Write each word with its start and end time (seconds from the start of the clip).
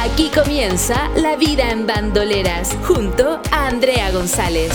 Aquí 0.00 0.30
comienza 0.34 1.08
La 1.16 1.36
Vida 1.36 1.70
en 1.70 1.86
Bandoleras, 1.86 2.76
junto 2.86 3.40
a 3.50 3.68
Andrea 3.68 4.10
González. 4.10 4.72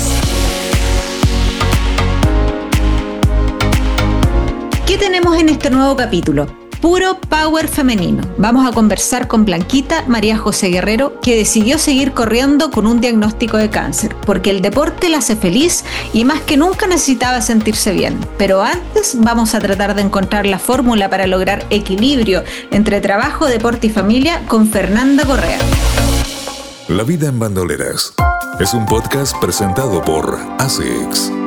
¿Qué 4.86 4.98
tenemos 4.98 5.38
en 5.38 5.50
este 5.50 5.70
nuevo 5.70 5.96
capítulo? 5.96 6.59
Puro 6.82 7.20
power 7.20 7.68
femenino. 7.68 8.24
Vamos 8.38 8.66
a 8.66 8.72
conversar 8.72 9.28
con 9.28 9.44
Blanquita 9.44 10.06
María 10.08 10.38
José 10.38 10.70
Guerrero, 10.70 11.20
que 11.22 11.36
decidió 11.36 11.78
seguir 11.78 12.14
corriendo 12.14 12.72
con 12.72 12.88
un 12.88 13.02
diagnóstico 13.02 13.58
de 13.58 13.70
cáncer, 13.70 14.16
porque 14.26 14.50
el 14.50 14.62
deporte 14.62 15.10
la 15.10 15.18
hace 15.18 15.36
feliz 15.36 15.84
y 16.14 16.24
más 16.24 16.42
que 16.42 16.56
nunca 16.56 16.88
necesitaba 16.88 17.42
sentirse 17.42 17.92
bien. 17.92 18.18
Pero 18.38 18.64
antes 18.64 19.18
vamos 19.20 19.56
a 19.56 19.60
tratar 19.60 19.94
de 19.94 20.04
encontrar 20.04 20.46
la 20.46 20.58
fórmula 20.58 21.10
para 21.10 21.28
lograr 21.28 21.66
equilibrio 21.70 22.44
entre 22.72 23.02
trabajo, 23.02 23.48
deporte 23.48 23.88
y 23.88 23.90
familia 23.90 24.42
con 24.48 24.70
Fernanda 24.70 25.26
Correa. 25.26 25.60
La 26.88 27.04
vida 27.04 27.28
en 27.28 27.40
bandoleras 27.40 28.14
es 28.60 28.74
un 28.74 28.86
podcast 28.86 29.36
presentado 29.40 30.02
por 30.04 30.40
ASICS. 30.58 31.39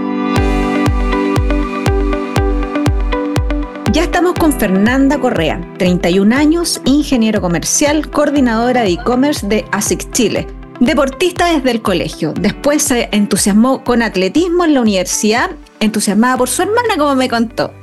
Ya 3.93 4.05
estamos 4.05 4.33
con 4.33 4.59
Fernanda 4.59 5.21
Correa, 5.21 5.61
31 5.77 6.35
años, 6.35 6.81
ingeniero 6.87 7.43
comercial, 7.43 8.09
coordinadora 8.09 8.85
de 8.85 8.93
e-commerce 8.93 9.47
de 9.47 9.67
ASICS 9.71 10.11
Chile. 10.13 10.47
Deportista 10.81 11.53
desde 11.53 11.73
el 11.73 11.83
colegio, 11.83 12.33
después 12.33 12.83
se 12.83 13.11
entusiasmó 13.13 13.85
con 13.85 14.01
atletismo 14.01 14.65
en 14.65 14.73
la 14.73 14.81
universidad, 14.81 15.51
entusiasmada 15.81 16.39
por 16.39 16.49
su 16.49 16.63
hermana 16.63 16.97
como 16.97 17.15
me 17.17 17.29
contó. 17.29 17.75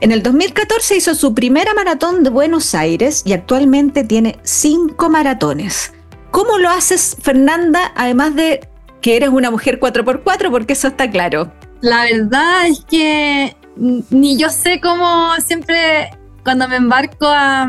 En 0.00 0.10
el 0.10 0.22
2014 0.22 0.96
hizo 0.96 1.14
su 1.14 1.34
primera 1.34 1.74
maratón 1.74 2.22
de 2.24 2.30
Buenos 2.30 2.74
Aires 2.74 3.22
y 3.26 3.34
actualmente 3.34 4.04
tiene 4.04 4.38
cinco 4.44 5.10
maratones. 5.10 5.92
¿Cómo 6.30 6.56
lo 6.56 6.70
haces, 6.70 7.14
Fernanda, 7.20 7.92
además 7.94 8.34
de 8.34 8.66
que 9.02 9.16
eres 9.16 9.28
una 9.28 9.50
mujer 9.50 9.78
4x4? 9.78 10.50
Porque 10.50 10.72
eso 10.72 10.88
está 10.88 11.10
claro. 11.10 11.52
La 11.82 12.04
verdad 12.04 12.68
es 12.68 12.86
que 12.88 13.54
ni 13.78 14.36
yo 14.36 14.50
sé 14.50 14.80
cómo 14.80 15.32
siempre 15.44 16.10
cuando 16.44 16.66
me 16.66 16.76
embarco 16.76 17.26
a, 17.28 17.68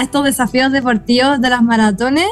estos 0.00 0.24
desafíos 0.24 0.72
deportivos 0.72 1.40
de 1.40 1.50
las 1.50 1.62
maratones, 1.62 2.26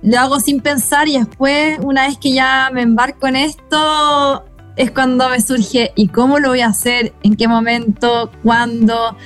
lo 0.00 0.18
hago 0.20 0.38
sin 0.38 0.60
pensar 0.60 1.08
y 1.08 1.18
después, 1.18 1.78
una 1.82 2.06
vez 2.06 2.18
que 2.18 2.32
ya 2.32 2.70
me 2.72 2.82
embarco 2.82 3.26
en 3.26 3.34
esto, 3.34 4.44
es 4.76 4.92
cuando 4.92 5.28
me 5.28 5.40
surge, 5.40 5.92
¿y 5.96 6.06
cómo 6.06 6.38
lo 6.38 6.50
voy 6.50 6.60
a 6.60 6.68
hacer? 6.68 7.14
¿En 7.24 7.34
qué 7.34 7.48
momento? 7.48 8.30
¿Cuándo? 8.44 9.16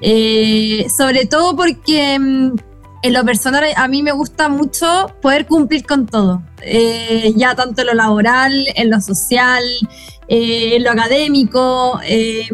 Eh, 0.00 0.86
sobre 0.96 1.26
todo 1.26 1.54
porque 1.54 2.18
mm, 2.18 2.56
en 3.02 3.12
lo 3.12 3.22
personal 3.22 3.64
a 3.76 3.86
mí 3.86 4.02
me 4.02 4.12
gusta 4.12 4.48
mucho 4.48 5.14
poder 5.20 5.46
cumplir 5.46 5.84
con 5.84 6.06
todo, 6.06 6.42
eh, 6.62 7.34
ya 7.36 7.54
tanto 7.54 7.82
en 7.82 7.88
lo 7.88 7.94
laboral, 7.94 8.66
en 8.76 8.88
lo 8.88 8.98
social, 9.02 9.62
eh, 10.28 10.76
en 10.76 10.84
lo 10.84 10.90
académico. 10.90 12.00
Eh, 12.06 12.48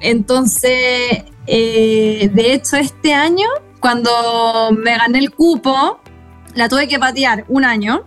entonces, 0.00 1.24
de 1.46 2.52
hecho, 2.52 2.76
este 2.76 3.14
año, 3.14 3.46
cuando 3.80 4.70
me 4.72 4.96
gané 4.96 5.18
el 5.18 5.30
cupo, 5.30 6.00
la 6.54 6.68
tuve 6.68 6.88
que 6.88 6.98
patear 6.98 7.44
un 7.48 7.64
año. 7.64 8.02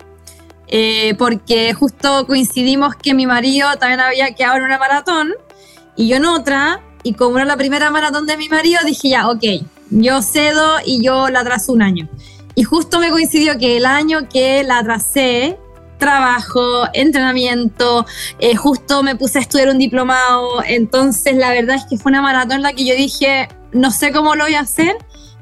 porque 1.18 1.74
justo 1.74 2.26
coincidimos 2.26 2.96
que 2.96 3.14
mi 3.14 3.26
marido 3.26 3.68
también 3.78 4.00
había 4.00 4.34
quedado 4.34 4.56
en 4.56 4.64
una 4.64 4.78
maratón 4.78 5.34
y 5.96 6.08
yo 6.08 6.16
en 6.16 6.26
otra, 6.26 6.82
y 7.02 7.14
como 7.14 7.38
era 7.38 7.46
la 7.46 7.56
primera 7.56 7.90
maratón 7.90 8.26
de 8.26 8.36
mi 8.36 8.48
marido, 8.48 8.80
dije 8.84 9.08
ya, 9.08 9.28
ok, 9.30 9.44
yo 9.90 10.20
cedo 10.22 10.76
y 10.84 11.02
yo 11.02 11.30
la 11.30 11.40
atraso 11.40 11.72
un 11.72 11.82
año. 11.82 12.08
Y 12.54 12.64
justo 12.64 13.00
me 13.00 13.10
coincidió 13.10 13.58
que 13.58 13.78
el 13.78 13.86
año 13.86 14.28
que 14.28 14.62
la 14.62 14.78
atrasé, 14.78 15.58
trabajo, 15.98 16.84
entrenamiento, 16.92 18.06
eh, 18.38 18.56
justo 18.56 19.02
me 19.02 19.16
puse 19.16 19.38
a 19.38 19.42
estudiar 19.42 19.68
un 19.68 19.78
diplomado, 19.78 20.62
entonces 20.66 21.36
la 21.36 21.50
verdad 21.50 21.76
es 21.76 21.84
que 21.84 21.96
fue 21.96 22.10
una 22.10 22.22
maratón 22.22 22.62
la 22.62 22.72
que 22.72 22.84
yo 22.84 22.94
dije, 22.94 23.48
no 23.72 23.90
sé 23.90 24.12
cómo 24.12 24.34
lo 24.34 24.44
voy 24.44 24.54
a 24.54 24.60
hacer, 24.60 24.96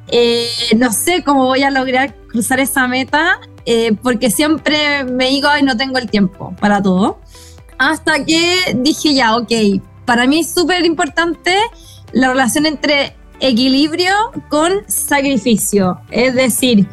eh, 0.09 0.49
no 0.77 0.93
sé 0.93 1.23
cómo 1.25 1.47
voy 1.47 1.63
a 1.63 1.71
lograr 1.71 2.15
cruzar 2.29 2.61
esa 2.61 2.87
meta, 2.87 3.41
eh, 3.67 3.93
porque 4.03 4.31
siempre 4.31 5.05
me 5.05 5.31
digo, 5.31 5.49
ay, 5.49 5.63
no 5.63 5.77
tengo 5.77 5.99
el 5.99 6.11
tiempo 6.11 6.55
para 6.61 6.83
todo. 6.83 7.19
Hasta 7.79 8.25
que 8.25 8.77
dije 8.77 9.15
ya, 9.15 9.37
ok, 9.37 9.51
para 10.05 10.27
mí 10.27 10.41
es 10.41 10.53
súper 10.53 10.85
importante 10.85 11.57
la 12.13 12.29
relación 12.29 12.67
entre 12.67 13.17
equilibrio 13.41 14.13
con 14.49 14.73
sacrificio. 14.87 16.01
Es 16.11 16.35
decir, 16.35 16.87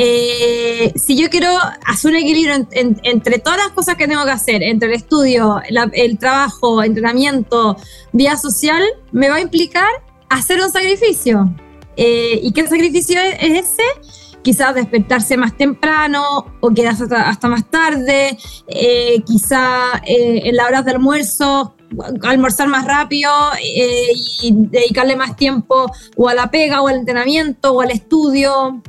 eh, 0.00 0.92
si 0.94 1.16
yo 1.16 1.28
quiero 1.28 1.50
hacer 1.84 2.12
un 2.12 2.18
equilibrio 2.18 2.54
entre 2.70 3.38
todas 3.40 3.58
las 3.58 3.70
cosas 3.70 3.96
que 3.96 4.06
tengo 4.06 4.24
que 4.24 4.30
hacer, 4.30 4.62
entre 4.62 4.90
el 4.90 4.94
estudio, 4.94 5.60
el 5.92 6.18
trabajo, 6.18 6.84
entrenamiento, 6.84 7.76
vida 8.12 8.36
social, 8.36 8.80
me 9.10 9.28
va 9.28 9.36
a 9.36 9.40
implicar 9.40 9.88
hacer 10.28 10.60
un 10.60 10.70
sacrificio. 10.70 11.52
Eh, 11.96 12.38
¿Y 12.44 12.52
qué 12.52 12.64
sacrificio 12.68 13.20
es, 13.20 13.64
ese? 13.72 13.82
Quizás 14.42 14.72
despertarse 14.76 15.36
más 15.36 15.56
temprano 15.56 16.46
o 16.60 16.70
quedarse 16.70 17.04
hasta, 17.12 17.48
más 17.48 17.68
tarde, 17.68 18.38
eh, 18.68 19.20
quizá 19.26 20.00
en 20.06 20.54
la 20.54 20.66
hora 20.66 20.82
de 20.82 20.92
almuerzo 20.92 21.74
almorzar 22.22 22.68
más 22.68 22.84
rápido 22.84 23.32
eh, 23.60 24.12
y 24.42 24.52
dedicarle 24.52 25.16
más 25.16 25.34
tiempo 25.34 25.90
o 26.16 26.28
a 26.28 26.34
la 26.34 26.52
pega 26.52 26.82
o 26.82 26.88
al 26.88 26.96
entrenamiento 26.96 27.72
o 27.72 27.80
al 27.80 27.90
estudio 27.90 28.80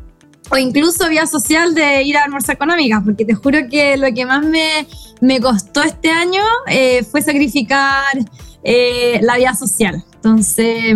o 0.49 0.57
incluso 0.57 1.07
vía 1.09 1.25
social 1.25 1.73
de 1.73 2.03
ir 2.03 2.17
a 2.17 2.23
almorzar 2.23 2.57
con 2.57 2.71
amigas, 2.71 3.01
porque 3.03 3.25
te 3.25 3.33
juro 3.33 3.59
que 3.69 3.97
lo 3.97 4.13
que 4.13 4.25
más 4.25 4.43
me, 4.45 4.87
me 5.21 5.39
costó 5.39 5.83
este 5.83 6.09
año 6.09 6.43
eh, 6.67 7.03
fue 7.03 7.21
sacrificar 7.21 8.17
eh, 8.63 9.19
la 9.21 9.37
vida 9.37 9.53
social. 9.53 10.03
Entonces, 10.15 10.95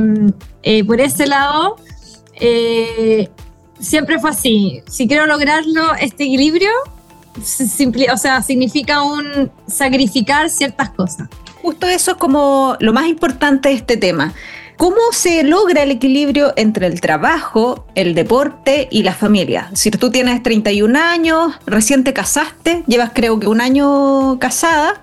por 0.86 1.00
ese 1.00 1.28
lado, 1.28 1.78
siempre 3.80 4.20
fue 4.20 4.30
así. 4.32 4.82
Si 4.88 5.08
quiero 5.08 5.28
lograrlo, 5.28 5.94
este 5.96 6.24
equilibrio, 6.24 6.72
o 8.12 8.18
sea, 8.18 8.42
significa 8.42 9.02
un 9.02 9.52
sacrificar 9.68 10.50
ciertas 10.50 10.90
cosas. 10.90 11.30
Justo 11.62 11.88
eso 11.88 12.12
es 12.12 12.18
como 12.18 12.76
lo 12.80 12.92
más 12.92 13.08
importante 13.08 13.70
de 13.70 13.76
este 13.76 13.98
tema. 13.98 14.34
¿Cómo 14.78 14.98
se 15.12 15.44
logra 15.44 15.84
el 15.84 15.92
equilibrio 15.92 16.54
entre 16.56 16.88
el 16.88 17.00
trabajo, 17.00 17.86
el 17.96 18.16
deporte 18.16 18.88
y 18.92 19.04
la 19.04 19.14
familia? 19.14 19.70
Si 19.74 19.92
tú 19.92 20.10
tienes 20.10 20.42
31 20.42 21.00
años, 21.00 21.54
recién 21.66 22.04
te 22.04 22.14
casaste, 22.14 22.84
llevas 22.88 23.12
creo 23.14 23.40
que 23.40 23.48
un 23.48 23.62
año 23.62 24.40
casada, 24.40 25.02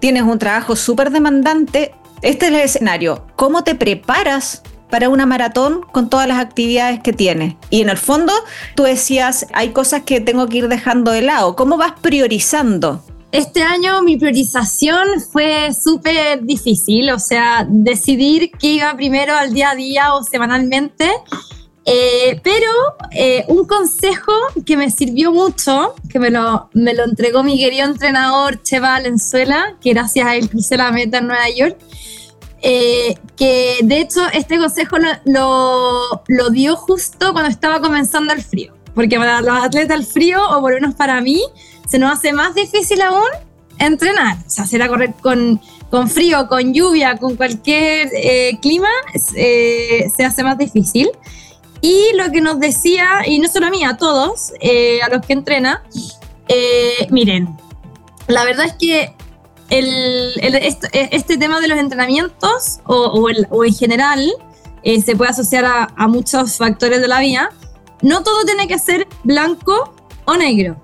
tienes 0.00 0.22
un 0.22 0.38
trabajo 0.38 0.76
súper 0.76 1.10
demandante, 1.10 1.94
este 2.22 2.46
es 2.46 2.52
el 2.52 2.60
escenario. 2.60 3.26
¿Cómo 3.36 3.64
te 3.64 3.74
preparas 3.74 4.62
para 4.90 5.08
una 5.08 5.24
maratón 5.24 5.82
con 5.92 6.10
todas 6.10 6.28
las 6.28 6.38
actividades 6.38 7.00
que 7.00 7.12
tienes? 7.12 7.54
Y 7.70 7.80
en 7.80 7.88
el 7.88 7.98
fondo, 7.98 8.32
tú 8.74 8.82
decías, 8.82 9.46
hay 9.52 9.70
cosas 9.70 10.02
que 10.02 10.20
tengo 10.20 10.48
que 10.48 10.58
ir 10.58 10.68
dejando 10.68 11.12
de 11.12 11.22
lado. 11.22 11.56
¿Cómo 11.56 11.76
vas 11.76 11.92
priorizando? 12.00 13.04
Este 13.32 13.62
año 13.62 14.02
mi 14.02 14.18
priorización 14.18 15.08
fue 15.32 15.70
súper 15.72 16.42
difícil, 16.42 17.10
o 17.10 17.18
sea, 17.18 17.66
decidir 17.66 18.50
qué 18.60 18.74
iba 18.74 18.94
primero 18.94 19.34
al 19.34 19.54
día 19.54 19.70
a 19.70 19.74
día 19.74 20.14
o 20.14 20.22
semanalmente. 20.22 21.10
Eh, 21.86 22.38
pero 22.44 22.70
eh, 23.10 23.44
un 23.48 23.66
consejo 23.66 24.32
que 24.66 24.76
me 24.76 24.90
sirvió 24.90 25.32
mucho, 25.32 25.94
que 26.10 26.18
me 26.18 26.30
lo, 26.30 26.68
me 26.74 26.92
lo 26.92 27.04
entregó 27.04 27.42
mi 27.42 27.58
querido 27.58 27.86
entrenador 27.86 28.62
Cheva 28.62 28.90
Valenzuela, 28.90 29.76
que 29.80 29.94
gracias 29.94 30.26
a 30.26 30.36
él 30.36 30.50
crucé 30.50 30.76
la 30.76 30.92
meta 30.92 31.18
en 31.18 31.28
Nueva 31.28 31.48
York, 31.48 31.78
eh, 32.60 33.14
que 33.34 33.78
de 33.82 33.98
hecho 33.98 34.20
este 34.34 34.58
consejo 34.58 34.98
lo, 34.98 35.08
lo, 35.24 36.22
lo, 36.28 36.50
dio 36.50 36.76
justo 36.76 37.32
cuando 37.32 37.50
estaba 37.50 37.80
comenzando 37.80 38.34
el 38.34 38.42
frío, 38.42 38.74
porque 38.94 39.16
para 39.16 39.40
los 39.40 39.64
atletas 39.64 39.98
el 39.98 40.06
frío, 40.06 40.38
o 40.50 40.60
por 40.60 40.72
lo 40.72 40.80
menos 40.80 40.94
para 40.94 41.20
mí, 41.22 41.42
se 41.92 41.98
nos 41.98 42.10
hace 42.10 42.32
más 42.32 42.54
difícil 42.54 43.02
aún 43.02 43.28
entrenar. 43.78 44.38
O 44.46 44.48
sea, 44.48 44.64
a 44.64 44.88
correr 44.88 45.12
con, 45.20 45.60
con 45.90 46.08
frío, 46.08 46.48
con 46.48 46.72
lluvia, 46.72 47.18
con 47.18 47.36
cualquier 47.36 48.08
eh, 48.14 48.58
clima, 48.62 48.88
eh, 49.36 50.10
se 50.16 50.24
hace 50.24 50.42
más 50.42 50.56
difícil. 50.56 51.10
Y 51.82 52.02
lo 52.16 52.32
que 52.32 52.40
nos 52.40 52.58
decía, 52.58 53.24
y 53.26 53.40
no 53.40 53.48
solo 53.50 53.66
a 53.66 53.70
mí, 53.70 53.84
a 53.84 53.98
todos, 53.98 54.54
eh, 54.60 55.02
a 55.02 55.10
los 55.10 55.20
que 55.26 55.34
entrenan, 55.34 55.80
Eh, 56.48 57.06
miren, 57.10 57.56
la 58.26 58.44
verdad 58.44 58.66
es 58.66 58.74
que 58.74 59.14
el, 59.68 60.34
este, 60.40 61.36
tema 61.36 61.60
de 61.60 61.68
los 61.68 61.78
entrenamientos 61.78 62.80
o, 62.84 63.64
en 63.64 63.74
general 63.74 64.32
se 64.82 65.14
puede 65.14 65.30
asociar 65.30 65.64
a, 65.64 66.08
muchos 66.08 66.56
factores 66.56 67.00
de 67.00 67.08
la 67.08 67.20
vida. 67.20 67.50
No 68.00 68.22
todo 68.22 68.44
tiene 68.44 68.66
que 68.66 68.78
ser 68.78 69.06
blanco 69.24 69.94
o 70.24 70.36
negro. 70.36 70.76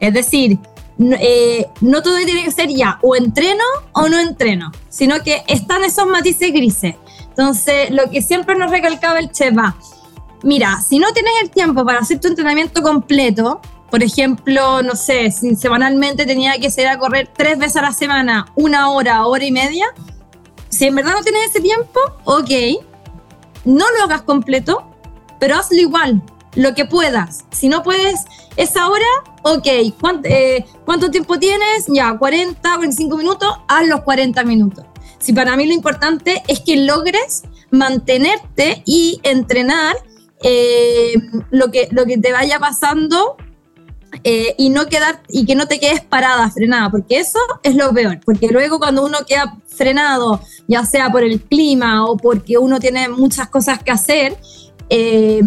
Es 0.00 0.12
decir, 0.12 0.58
eh, 0.98 1.66
no 1.80 2.02
todo 2.02 2.16
tiene 2.24 2.44
que 2.44 2.50
ser 2.50 2.68
ya 2.68 2.98
o 3.02 3.16
entreno 3.16 3.64
o 3.92 4.08
no 4.08 4.18
entreno, 4.18 4.72
sino 4.88 5.22
que 5.22 5.42
están 5.46 5.84
esos 5.84 6.06
matices 6.06 6.52
grises. 6.52 6.96
Entonces, 7.28 7.90
lo 7.90 8.10
que 8.10 8.22
siempre 8.22 8.56
nos 8.56 8.70
recalcaba 8.70 9.18
el 9.18 9.30
chef 9.30 9.54
mira, 10.42 10.80
si 10.86 10.98
no 10.98 11.12
tienes 11.12 11.32
el 11.42 11.50
tiempo 11.50 11.84
para 11.84 12.00
hacer 12.00 12.20
tu 12.20 12.28
entrenamiento 12.28 12.82
completo, 12.82 13.60
por 13.90 14.02
ejemplo, 14.02 14.82
no 14.82 14.94
sé, 14.94 15.30
si 15.30 15.56
semanalmente 15.56 16.24
tenía 16.24 16.58
que 16.58 16.70
ser 16.70 16.86
a 16.86 16.98
correr 16.98 17.28
tres 17.34 17.58
veces 17.58 17.76
a 17.76 17.82
la 17.82 17.92
semana, 17.92 18.46
una 18.54 18.90
hora, 18.90 19.26
hora 19.26 19.44
y 19.44 19.50
media, 19.50 19.86
si 20.68 20.86
en 20.86 20.94
verdad 20.94 21.14
no 21.14 21.22
tienes 21.22 21.50
ese 21.50 21.60
tiempo, 21.60 21.98
ok, 22.24 22.50
no 23.64 23.84
lo 23.96 24.04
hagas 24.04 24.22
completo, 24.22 24.86
pero 25.38 25.56
hazlo 25.56 25.78
igual, 25.78 26.22
lo 26.54 26.74
que 26.74 26.84
puedas. 26.84 27.44
Si 27.50 27.68
no 27.68 27.82
puedes 27.82 28.24
esa 28.56 28.88
hora, 28.88 29.06
ok, 29.42 29.66
eh, 29.66 30.64
¿cuánto, 30.84 31.10
tiempo 31.10 31.38
tienes? 31.38 31.86
Ya, 31.88 32.16
40, 32.16 32.76
45 32.76 33.16
minutos, 33.16 33.48
haz 33.68 33.86
los 33.86 34.00
40 34.02 34.44
minutos. 34.44 34.84
Si 35.18 35.32
para 35.32 35.56
mí 35.56 35.66
lo 35.66 35.74
importante 35.74 36.42
es 36.48 36.60
que 36.60 36.76
logres 36.76 37.42
mantenerte 37.70 38.82
y 38.86 39.20
entrenar 39.22 39.96
eh, 40.42 41.14
lo, 41.50 41.70
que, 41.70 41.88
lo 41.90 42.06
que 42.06 42.18
te 42.18 42.32
vaya 42.32 42.58
pasando 42.58 43.36
eh, 44.24 44.54
y 44.58 44.70
no 44.70 44.86
quedar 44.86 45.22
y 45.28 45.46
que 45.46 45.54
no 45.54 45.66
te 45.66 45.78
quedes 45.78 46.00
parada, 46.00 46.50
frenada, 46.50 46.90
porque 46.90 47.18
eso 47.18 47.38
es 47.62 47.76
lo 47.76 47.92
peor, 47.92 48.20
porque 48.24 48.48
luego 48.48 48.78
cuando 48.78 49.04
uno 49.04 49.18
queda 49.26 49.56
frenado, 49.66 50.40
ya 50.66 50.84
sea 50.84 51.10
por 51.10 51.22
el 51.22 51.40
clima 51.40 52.04
o 52.04 52.16
porque 52.16 52.58
uno 52.58 52.80
tiene 52.80 53.08
muchas 53.08 53.48
cosas 53.48 53.82
que 53.82 53.92
hacer, 53.92 54.36
eh, 54.88 55.40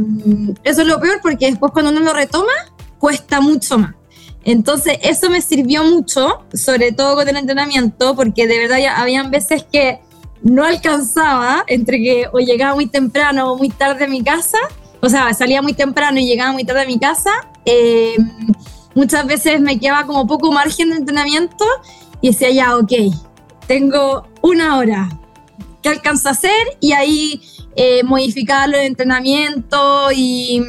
eso 0.63 0.81
es 0.81 0.88
lo 0.88 1.00
peor 1.00 1.19
porque 1.22 1.48
después 1.48 1.72
cuando 1.74 1.92
uno 1.92 2.00
lo 2.00 2.13
retoma, 2.13 2.54
cuesta 3.04 3.42
mucho 3.42 3.78
más. 3.80 3.96
Entonces 4.46 4.98
eso 5.02 5.30
me 5.30 5.42
sirvió 5.42 5.84
mucho, 5.84 6.46
sobre 6.54 6.94
todo 6.94 7.16
con 7.16 7.28
el 7.28 7.36
entrenamiento, 7.36 8.16
porque 8.16 8.48
de 8.48 8.58
verdad 8.60 8.78
ya 8.78 8.96
habían 8.96 9.30
veces 9.30 9.66
que 9.70 10.00
no 10.42 10.64
alcanzaba 10.64 11.66
entre 11.68 11.98
que 11.98 12.28
o 12.32 12.40
llegaba 12.40 12.76
muy 12.76 12.88
temprano 12.88 13.52
o 13.52 13.58
muy 13.58 13.68
tarde 13.68 14.06
a 14.06 14.08
mi 14.08 14.24
casa, 14.24 14.58
o 15.02 15.10
sea, 15.10 15.34
salía 15.34 15.62
muy 15.62 15.74
temprano 15.74 16.18
y 16.18 16.26
llegaba 16.26 16.54
muy 16.54 16.64
tarde 16.64 16.84
a 16.84 16.86
mi 16.86 16.98
casa, 16.98 17.30
eh, 17.66 18.16
muchas 18.96 19.26
veces 19.26 19.60
me 19.60 19.78
quedaba 19.78 20.08
como 20.08 20.26
poco 20.26 20.54
margen 20.54 20.92
de 20.92 20.96
entrenamiento 20.96 21.66
y 22.22 22.30
decía, 22.30 22.52
ya, 22.52 22.78
ok, 22.78 22.94
tengo 23.68 24.30
una 24.42 24.78
hora, 24.78 25.10
¿qué 25.82 25.90
alcanzo 25.90 26.30
a 26.30 26.32
hacer? 26.32 26.78
Y 26.80 26.94
ahí 26.94 27.42
eh, 27.76 28.02
modificaba 28.06 28.68
los 28.68 28.80
entrenamiento 28.80 30.10
y, 30.16 30.62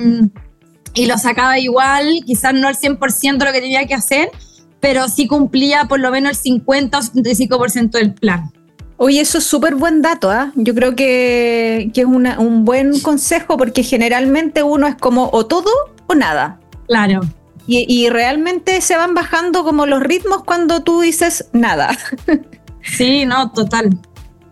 y 0.95 1.07
lo 1.07 1.19
sacaba 1.19 1.59
igual, 1.59 2.21
quizás 2.25 2.55
no 2.55 2.69
al 2.69 2.77
100% 2.77 3.45
lo 3.45 3.53
que 3.53 3.61
tenía 3.61 3.87
que 3.87 3.95
hacer, 3.95 4.31
pero 4.81 5.09
sí 5.09 5.27
cumplía 5.27 5.87
por 5.87 6.01
lo 6.01 6.11
menos 6.11 6.31
el 6.31 6.37
50 6.37 6.99
o 6.99 7.03
75% 7.03 7.91
del 7.91 8.15
plan. 8.15 8.53
Oye, 8.97 9.21
eso 9.21 9.39
es 9.39 9.45
súper 9.45 9.75
buen 9.75 10.03
dato, 10.03 10.31
¿ah? 10.31 10.53
Yo 10.55 10.75
creo 10.75 10.95
que, 10.95 11.91
que 11.93 12.03
es 12.03 12.07
un 12.07 12.65
buen 12.65 13.01
consejo 13.01 13.57
porque 13.57 13.83
generalmente 13.83 14.63
uno 14.63 14.87
es 14.87 14.95
como 14.95 15.31
o 15.33 15.47
todo 15.47 15.71
o 16.07 16.15
nada. 16.15 16.61
Claro. 16.87 17.23
Y, 17.67 17.87
y, 17.89 18.11
realmente 18.11 18.81
se 18.83 18.95
van 18.95 19.15
bajando 19.15 19.65
como 19.65 19.87
los 19.87 20.01
ritmos 20.03 20.45
cuando 20.45 20.83
tú 20.83 21.01
dices 21.01 21.47
nada. 21.53 21.97
Sí, 22.83 23.25
no, 23.25 23.51
total. 23.51 23.99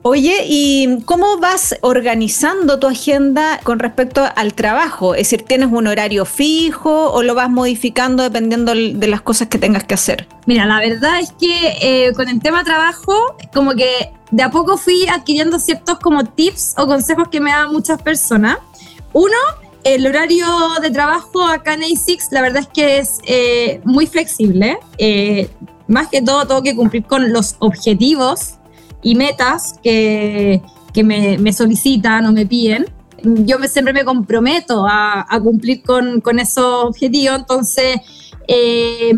Oye, 0.05 0.47
¿y 0.49 1.01
cómo 1.05 1.39
vas 1.39 1.77
organizando 1.81 2.81
tu 2.81 2.89
agenda 2.89 3.61
con 3.63 3.79
respecto 3.79 4.25
al 4.35 4.53
trabajo? 4.53 5.15
Es 5.15 5.31
decir, 5.31 5.43
¿tienes 5.47 5.71
un 5.71 5.87
horario 5.87 6.25
fijo 6.25 7.13
o 7.13 7.23
lo 7.23 7.37
vas 7.37 7.49
modificando 7.49 8.25
dependiendo 8.25 8.75
de 8.75 9.07
las 9.07 9.23
cosas 9.23 9.47
que 9.47 9.59
tengas 9.59 9.85
que 9.85 9.95
hacer? 9.95 10.27
Mira, 10.47 10.67
la 10.67 10.81
verdad 10.81 11.21
es 11.21 11.31
que 11.31 11.77
eh, 11.81 12.13
con 12.15 12.29
el 12.29 12.41
tema 12.41 12.65
trabajo, 12.65 13.37
como 13.55 13.75
que 13.75 14.11
de 14.33 14.43
a 14.43 14.51
poco 14.51 14.77
fui 14.77 15.07
adquiriendo 15.07 15.61
ciertos 15.61 16.01
como 16.01 16.25
tips 16.25 16.75
o 16.79 16.87
consejos 16.89 17.29
que 17.29 17.41
me 17.41 17.53
dan 17.53 17.71
muchas 17.71 18.03
personas. 18.03 18.59
Uno, 19.13 19.37
el 19.85 20.05
horario 20.05 20.47
de 20.83 20.91
trabajo 20.91 21.45
acá 21.45 21.75
en 21.75 21.83
A6, 21.83 22.27
la 22.33 22.43
verdad 22.43 22.63
es 22.63 22.69
que 22.75 22.99
es 22.99 23.21
eh, 23.25 23.81
muy 23.85 24.09
flexible. 24.09 24.81
Eh, 24.99 25.49
más 25.87 26.09
que 26.09 26.21
todo, 26.23 26.45
tengo 26.45 26.63
que 26.63 26.75
cumplir 26.75 27.05
con 27.05 27.33
los 27.33 27.55
objetivos 27.61 28.59
y 29.03 29.15
metas 29.15 29.75
que, 29.83 30.63
que 30.93 31.05
me, 31.05 31.39
me, 31.39 31.53
solicitan 31.53 32.27
o 32.27 32.33
me 32.33 32.47
piden. 32.47 32.87
Yo 33.23 33.59
me, 33.59 33.69
siempre 33.69 33.93
me 33.93 34.05
comprometo 34.05 34.87
a, 34.87 35.27
a 35.29 35.41
cumplir 35.41 35.83
con, 35.83 36.21
con, 36.21 36.39
esos 36.39 36.85
objetivos, 36.85 37.39
entonces 37.39 38.01
eh, 38.49 39.13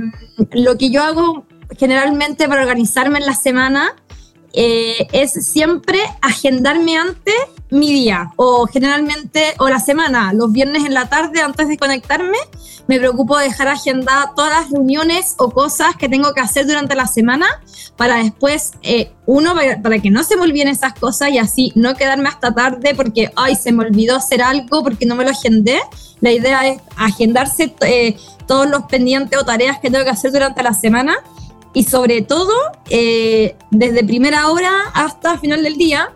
lo 0.52 0.76
que 0.76 0.90
yo 0.90 1.02
hago 1.02 1.46
generalmente 1.78 2.48
para 2.48 2.62
organizarme 2.62 3.18
en 3.18 3.26
la 3.26 3.34
semana 3.34 3.94
eh, 4.52 5.08
es 5.12 5.32
siempre 5.32 5.98
agendarme 6.22 6.96
antes 6.96 7.34
mi 7.70 7.92
día 7.92 8.32
o 8.36 8.66
generalmente 8.66 9.54
o 9.58 9.68
la 9.68 9.80
semana, 9.80 10.32
los 10.32 10.52
viernes 10.52 10.84
en 10.84 10.94
la 10.94 11.08
tarde 11.08 11.40
antes 11.40 11.66
de 11.66 11.76
conectarme, 11.76 12.38
me 12.86 12.98
preocupo 12.98 13.38
de 13.38 13.44
dejar 13.44 13.68
agendadas 13.68 14.34
todas 14.34 14.50
las 14.50 14.70
reuniones 14.70 15.34
o 15.38 15.50
cosas 15.50 15.96
que 15.96 16.08
tengo 16.08 16.32
que 16.34 16.40
hacer 16.40 16.66
durante 16.66 16.94
la 16.94 17.06
semana 17.06 17.46
para 17.96 18.16
después, 18.16 18.72
eh, 18.82 19.12
uno, 19.26 19.54
para, 19.82 19.98
que 20.00 20.10
no 20.10 20.24
se 20.24 20.36
me 20.36 20.42
olviden 20.42 20.68
esas 20.68 20.94
cosas 20.94 21.30
y 21.30 21.38
así 21.38 21.72
no 21.74 21.94
quedarme 21.94 22.28
hasta 22.28 22.52
tarde 22.54 22.94
porque, 22.94 23.30
ay, 23.36 23.56
se 23.56 23.72
me 23.72 23.84
olvidó 23.84 24.16
hacer 24.16 24.42
algo 24.42 24.82
porque 24.82 25.06
no 25.06 25.16
me 25.16 25.24
lo 25.24 25.30
agendé. 25.30 25.80
La 26.20 26.32
idea 26.32 26.66
es 26.66 26.80
agendarse 26.96 27.74
eh, 27.82 28.16
todos 28.46 28.68
los 28.68 28.84
pendientes 28.84 29.38
o 29.38 29.44
tareas 29.44 29.78
que 29.80 29.90
tengo 29.90 30.04
que 30.04 30.10
hacer 30.10 30.32
durante 30.32 30.62
la 30.62 30.74
semana 30.74 31.16
y 31.72 31.84
sobre 31.84 32.22
todo 32.22 32.52
eh, 32.88 33.56
desde 33.70 34.04
primera 34.04 34.48
hora 34.48 34.70
hasta 34.94 35.38
final 35.38 35.62
del 35.62 35.76
día. 35.76 36.12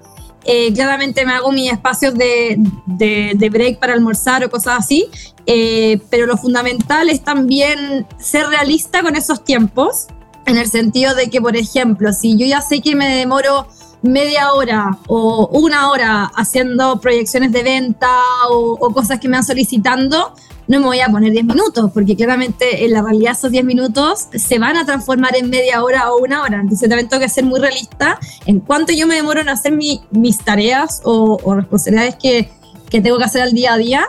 Eh, 0.50 0.73
claramente 0.73 1.27
me 1.27 1.35
hago 1.35 1.53
mis 1.53 1.71
espacios 1.71 2.15
de, 2.15 2.56
de, 2.87 3.50
break 3.50 3.79
para 3.79 3.93
almorzar 3.93 4.43
o 4.43 4.49
cosas 4.49 4.79
así, 4.79 5.06
eh, 5.45 6.00
pero 6.09 6.25
lo 6.25 6.39
fundamental 6.39 7.11
es 7.11 7.23
también 7.23 8.07
ser 8.17 8.47
realista 8.47 9.02
con 9.02 9.14
esos 9.14 9.45
tiempos, 9.45 10.07
en 10.47 10.57
el 10.57 10.67
sentido 10.67 11.14
de 11.14 11.28
que, 11.28 11.43
por 11.43 11.55
ejemplo, 11.55 12.14
si 12.14 12.38
yo 12.38 12.47
ya 12.47 12.62
sé 12.62 12.81
que 12.81 12.97
me 12.97 13.14
demoro 13.14 13.69
media 14.00 14.55
hora 14.55 14.97
o 15.07 15.49
una 15.49 15.90
hora 15.90 16.33
haciendo 16.35 16.99
proyecciones 16.99 17.52
de 17.52 17.62
venta 17.62 18.09
o, 18.49 18.78
o 18.81 18.95
cosas 18.95 19.21
que 19.21 19.28
me 19.28 19.37
van 19.37 19.45
solicitando, 19.45 20.33
no 20.68 20.80
me 20.80 20.87
voy 20.87 21.00
a 21.00 21.08
poner 21.08 21.32
10 21.32 21.46
minutos, 21.46 21.90
porque 21.92 22.14
claramente 22.14 22.84
en 22.84 22.92
la 22.92 23.02
realidad 23.02 23.32
esos 23.32 23.50
10 23.50 23.64
minutos 23.64 24.28
se 24.34 24.58
van 24.58 24.76
a 24.76 24.84
transformar 24.84 25.34
en 25.34 25.48
media 25.48 25.82
hora 25.82 26.12
o 26.12 26.18
una 26.18 26.42
hora. 26.42 26.60
Entonces 26.60 26.88
también 26.88 27.08
tengo 27.08 27.22
que 27.22 27.28
ser 27.30 27.44
muy 27.44 27.58
realista 27.58 28.20
en 28.44 28.60
cuánto 28.60 28.92
yo 28.92 29.06
me 29.06 29.14
demoro 29.14 29.40
en 29.40 29.48
hacer 29.48 29.72
mis 29.72 30.38
tareas 30.44 31.00
o, 31.04 31.38
responsabilidades 31.54 32.16
que, 32.16 32.50
que 32.90 33.00
tengo 33.00 33.16
que 33.16 33.25
hacer 33.25 33.40
al 33.42 33.52
día 33.52 33.72
a 33.72 33.78
día 33.78 34.06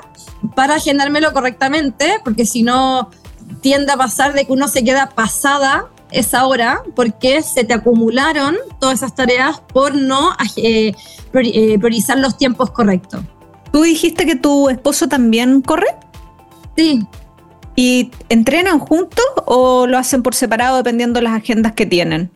para 0.54 0.76
agendármelo 0.76 1.32
correctamente, 1.32 2.20
porque 2.26 2.46
si 2.46 2.64
no 2.64 3.10
tiende 3.62 3.94
a 3.94 3.98
pasar 3.98 4.34
de 4.34 4.46
que 4.46 4.52
uno 4.52 4.68
se 4.68 4.84
queda 4.84 5.10
pasada 5.10 5.88
esa 6.12 6.46
hora 6.46 6.84
porque 6.96 7.42
se 7.42 7.64
te 7.64 7.74
acumularon 7.74 8.58
todas 8.80 9.00
esas 9.00 9.16
tareas 9.16 9.62
por 9.74 9.96
no 9.96 10.32
eh, 10.58 10.94
eh, 11.34 11.80
priorizar 11.80 12.18
los 12.18 12.38
tiempos 12.38 12.72
correctos. 12.72 13.22
¿Tú 13.72 13.84
dijiste 13.84 14.26
que 14.26 14.36
tu 14.36 14.70
esposo 14.70 15.08
también 15.08 15.62
corre? 15.62 15.88
Sí. 16.80 17.06
¿Y 17.76 18.10
entrenan 18.30 18.80
juntos 18.80 19.26
o 19.46 19.86
lo 19.86 19.98
hacen 19.98 20.24
por 20.24 20.34
separado 20.34 20.78
dependiendo 20.78 21.20
de 21.20 21.24
las 21.24 21.34
agendas 21.34 21.74
que 21.74 21.86
tienen? 21.86 22.32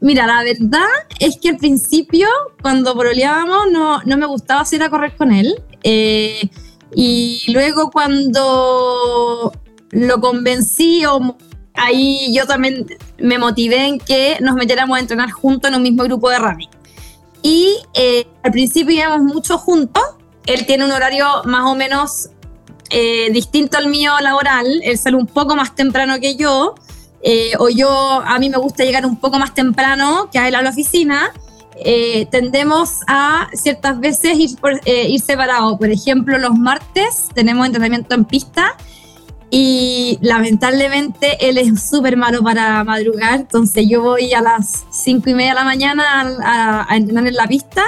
Mira, 0.00 0.24
la 0.24 0.44
verdad 0.44 0.86
es 1.18 1.36
que 1.42 1.48
al 1.48 1.56
principio, 1.56 2.28
cuando 2.62 2.94
broleábamos, 2.94 3.72
no, 3.72 4.00
no 4.04 4.16
me 4.16 4.26
gustaba 4.26 4.64
ir 4.70 4.84
a 4.84 4.88
correr 4.88 5.16
con 5.16 5.32
él. 5.32 5.60
Eh, 5.82 6.48
y 6.94 7.42
luego 7.48 7.90
cuando 7.90 9.52
lo 9.90 10.20
convencí, 10.20 11.02
ahí 11.74 12.32
yo 12.32 12.46
también 12.46 12.86
me 13.18 13.38
motivé 13.38 13.88
en 13.88 13.98
que 13.98 14.36
nos 14.40 14.54
metiéramos 14.54 14.96
a 14.96 15.00
entrenar 15.00 15.32
juntos 15.32 15.68
en 15.68 15.76
un 15.76 15.82
mismo 15.82 16.04
grupo 16.04 16.30
de 16.30 16.38
running. 16.38 16.70
Y 17.42 17.78
eh, 17.94 18.28
al 18.44 18.52
principio 18.52 18.94
íbamos 18.94 19.34
mucho 19.34 19.58
juntos. 19.58 20.04
Él 20.46 20.66
tiene 20.66 20.84
un 20.84 20.92
horario 20.92 21.26
más 21.46 21.68
o 21.68 21.74
menos 21.74 22.30
eh, 22.92 23.30
distinto 23.32 23.78
al 23.78 23.88
mío 23.88 24.12
laboral, 24.20 24.66
él 24.84 24.98
sale 24.98 25.16
un 25.16 25.26
poco 25.26 25.56
más 25.56 25.74
temprano 25.74 26.20
que 26.20 26.36
yo, 26.36 26.74
eh, 27.22 27.52
o 27.58 27.68
yo, 27.68 27.88
a 27.90 28.38
mí 28.38 28.50
me 28.50 28.58
gusta 28.58 28.84
llegar 28.84 29.06
un 29.06 29.16
poco 29.16 29.38
más 29.38 29.54
temprano 29.54 30.28
que 30.30 30.38
a 30.38 30.48
él 30.48 30.54
a 30.54 30.62
la 30.62 30.70
oficina, 30.70 31.32
eh, 31.84 32.26
tendemos 32.30 33.00
a 33.06 33.48
ciertas 33.54 33.98
veces 33.98 34.38
ir, 34.38 34.56
por, 34.58 34.80
ir 34.86 35.20
separados. 35.20 35.78
Por 35.78 35.90
ejemplo, 35.90 36.36
los 36.38 36.54
martes 36.54 37.28
tenemos 37.34 37.66
entrenamiento 37.66 38.14
en 38.14 38.24
pista 38.24 38.76
Y 39.50 40.18
lamentablemente 40.20 41.48
él 41.48 41.58
es 41.58 41.82
súper 41.82 42.16
malo 42.16 42.42
para 42.42 42.84
madrugar, 42.84 43.40
entonces 43.40 43.86
yo 43.88 44.02
voy 44.02 44.32
a 44.32 44.40
las 44.40 44.84
5 44.90 45.30
y 45.30 45.34
media 45.34 45.50
de 45.50 45.56
la 45.56 45.64
mañana 45.64 46.04
a, 46.42 46.92
a, 46.92 46.96
entrenar 46.96 47.26
en 47.26 47.34
la 47.34 47.46
pista 47.46 47.82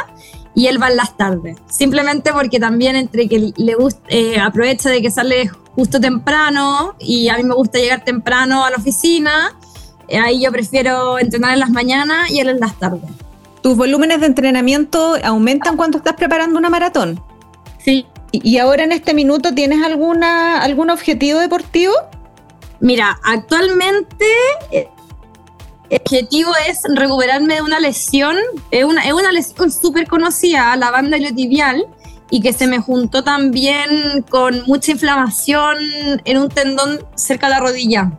y 0.55 0.67
él 0.67 0.81
va 0.81 0.89
en 0.89 0.97
las 0.97 1.17
tardes. 1.17 1.57
Simplemente 1.69 2.33
porque 2.33 2.61
también 2.61 2.97
entre 2.97 3.29
que 3.29 3.53
le 3.57 3.75
gusta, 3.75 4.01
eh, 4.09 4.39
aprovecha 4.39 4.91
de 4.91 5.03
que 5.03 5.11
sale 5.11 5.49
justo 5.75 6.01
temprano 6.01 6.95
y 6.99 7.29
a 7.29 7.37
mí 7.37 7.43
me 7.43 7.55
gusta 7.55 7.79
llegar 7.79 8.05
temprano 8.05 8.65
a 8.65 8.71
la 8.71 8.77
oficina, 8.77 9.57
eh, 10.09 10.19
ahí 10.19 10.43
yo 10.43 10.53
prefiero 10.53 11.19
entrenar 11.19 11.55
en 11.55 11.61
las 11.61 11.71
mañanas 11.71 12.31
y 12.31 12.41
él 12.41 12.49
en 12.49 12.61
las 12.61 12.79
tardes. 12.79 13.11
¿Tus 13.63 13.77
volúmenes 13.77 14.21
de 14.21 14.27
entrenamiento 14.27 15.17
aumentan 15.25 15.77
cuando 15.77 15.99
estás 15.99 16.15
preparando 16.15 16.59
una 16.59 16.69
maratón? 16.69 17.21
Sí. 17.79 18.07
¿Y 18.31 18.59
ahora 18.59 18.85
en 18.85 18.93
este 18.93 19.15
minuto 19.15 19.55
tienes 19.55 19.83
alguna, 19.83 20.61
algún 20.61 20.91
objetivo 20.91 21.39
deportivo? 21.39 21.95
Mira, 22.81 23.19
actualmente 23.23 24.27
eh, 24.71 24.89
el 25.95 26.01
objetivo 26.01 26.51
es 26.69 26.81
recuperarme 26.95 27.55
de 27.55 27.63
una 27.63 27.79
lesión. 27.79 28.37
Es 28.71 28.85
una, 28.85 29.05
es 29.05 29.13
una 29.13 29.31
lesión 29.31 29.71
súper 29.71 30.09
conocida, 30.09 30.75
la 30.77 30.91
banda 30.91 31.17
iliotibial, 31.17 31.87
y 32.31 32.41
que 32.41 32.53
se 32.53 32.67
me 32.67 32.81
juntó 32.81 33.23
también 33.23 34.25
con 34.29 34.65
mucha 34.67 34.93
inflamación 34.93 35.77
en 36.25 36.39
un 36.39 36.49
tendón 36.49 37.01
cerca 37.15 37.47
de 37.47 37.55
la 37.55 37.61
rodilla. 37.61 38.13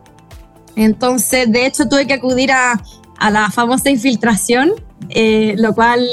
Entonces, 0.74 1.52
de 1.52 1.66
hecho, 1.66 1.86
tuve 1.88 2.06
que 2.06 2.14
acudir 2.14 2.50
a, 2.50 2.80
a 3.18 3.30
la 3.30 3.50
famosa 3.50 3.90
infiltración, 3.90 4.72
eh, 5.10 5.54
lo 5.58 5.74
cual 5.74 6.06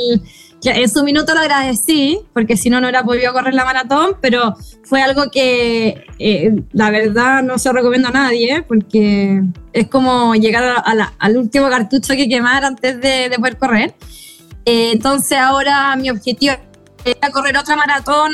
en 0.72 0.90
su 0.90 1.04
minuto 1.04 1.34
lo 1.34 1.42
agradecí, 1.42 2.20
porque 2.34 2.56
si 2.56 2.70
no, 2.70 2.80
no 2.80 2.88
hubiera 2.88 3.04
podido 3.04 3.34
correr 3.34 3.54
la 3.54 3.66
maratón, 3.66 4.18
pero 4.22 4.56
fue 4.84 5.02
algo 5.02 5.30
que 5.32 6.06
eh, 6.20 6.52
la 6.72 6.90
verdad 6.90 7.44
no 7.44 7.58
se 7.58 7.72
recomiendo 7.74 8.08
a 8.10 8.12
nadie, 8.12 8.64
porque 8.64 9.44
es 9.74 9.88
como 9.88 10.36
llegar 10.36 10.84
al 11.20 11.38
último 11.38 11.70
cartucho 11.70 12.14
que 12.14 12.30
quemar 12.30 12.64
antes 12.64 13.00
de, 13.02 13.32
poder 13.38 13.58
correr. 13.58 13.96
Eh, 14.66 14.92
entonces 14.94 15.38
ahora 15.38 15.96
mi 15.98 16.10
objetivo 16.10 16.56
es 17.04 17.30
correr 17.32 17.58
otra 17.58 17.76
maratón 17.76 18.32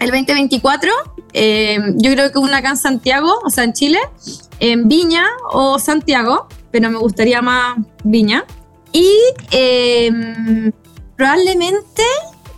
el 0.00 0.10
2024. 0.10 0.90
Eh, 1.34 1.78
yo 1.96 2.12
creo 2.12 2.32
que 2.32 2.38
una 2.38 2.58
acá 2.58 2.70
en 2.70 2.76
Santiago, 2.76 3.40
o 3.44 3.50
sea, 3.50 3.64
en 3.64 3.72
Chile, 3.72 3.98
en 4.58 4.88
Viña 4.88 5.26
o 5.52 5.78
Santiago, 5.78 6.48
pero 6.72 6.90
me 6.90 6.98
gustaría 6.98 7.40
más 7.40 7.76
Viña. 8.02 8.44
Y 8.92 9.10
probablemente 11.22 12.02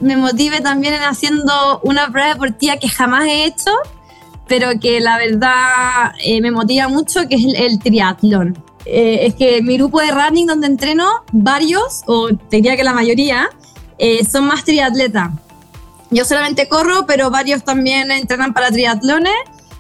me 0.00 0.16
motive 0.16 0.62
también 0.62 0.94
en 0.94 1.02
haciendo 1.02 1.80
una 1.82 2.10
prueba 2.10 2.30
deportiva 2.30 2.78
que 2.78 2.88
jamás 2.88 3.26
he 3.26 3.44
hecho, 3.44 3.70
pero 4.48 4.80
que 4.80 5.00
la 5.00 5.18
verdad 5.18 6.12
eh, 6.24 6.40
me 6.40 6.50
motiva 6.50 6.88
mucho, 6.88 7.28
que 7.28 7.34
es 7.34 7.44
el, 7.44 7.78
triatlón. 7.78 8.56
Eh, 8.86 9.26
es 9.26 9.34
que 9.34 9.60
mi 9.60 9.76
grupo 9.76 10.00
de 10.00 10.12
running 10.12 10.46
donde 10.46 10.66
entreno, 10.66 11.06
varios, 11.30 12.04
o 12.06 12.28
te 12.28 12.56
diría 12.56 12.74
que 12.74 12.84
la 12.84 12.94
mayoría, 12.94 13.50
eh, 13.98 14.24
son 14.24 14.46
más 14.46 14.64
triatletas. 14.64 15.30
Yo 16.10 16.24
solamente 16.24 16.66
corro, 16.66 17.04
pero 17.04 17.30
varios 17.30 17.64
también 17.64 18.10
entrenan 18.10 18.54
para 18.54 18.70
triatlones 18.70 19.34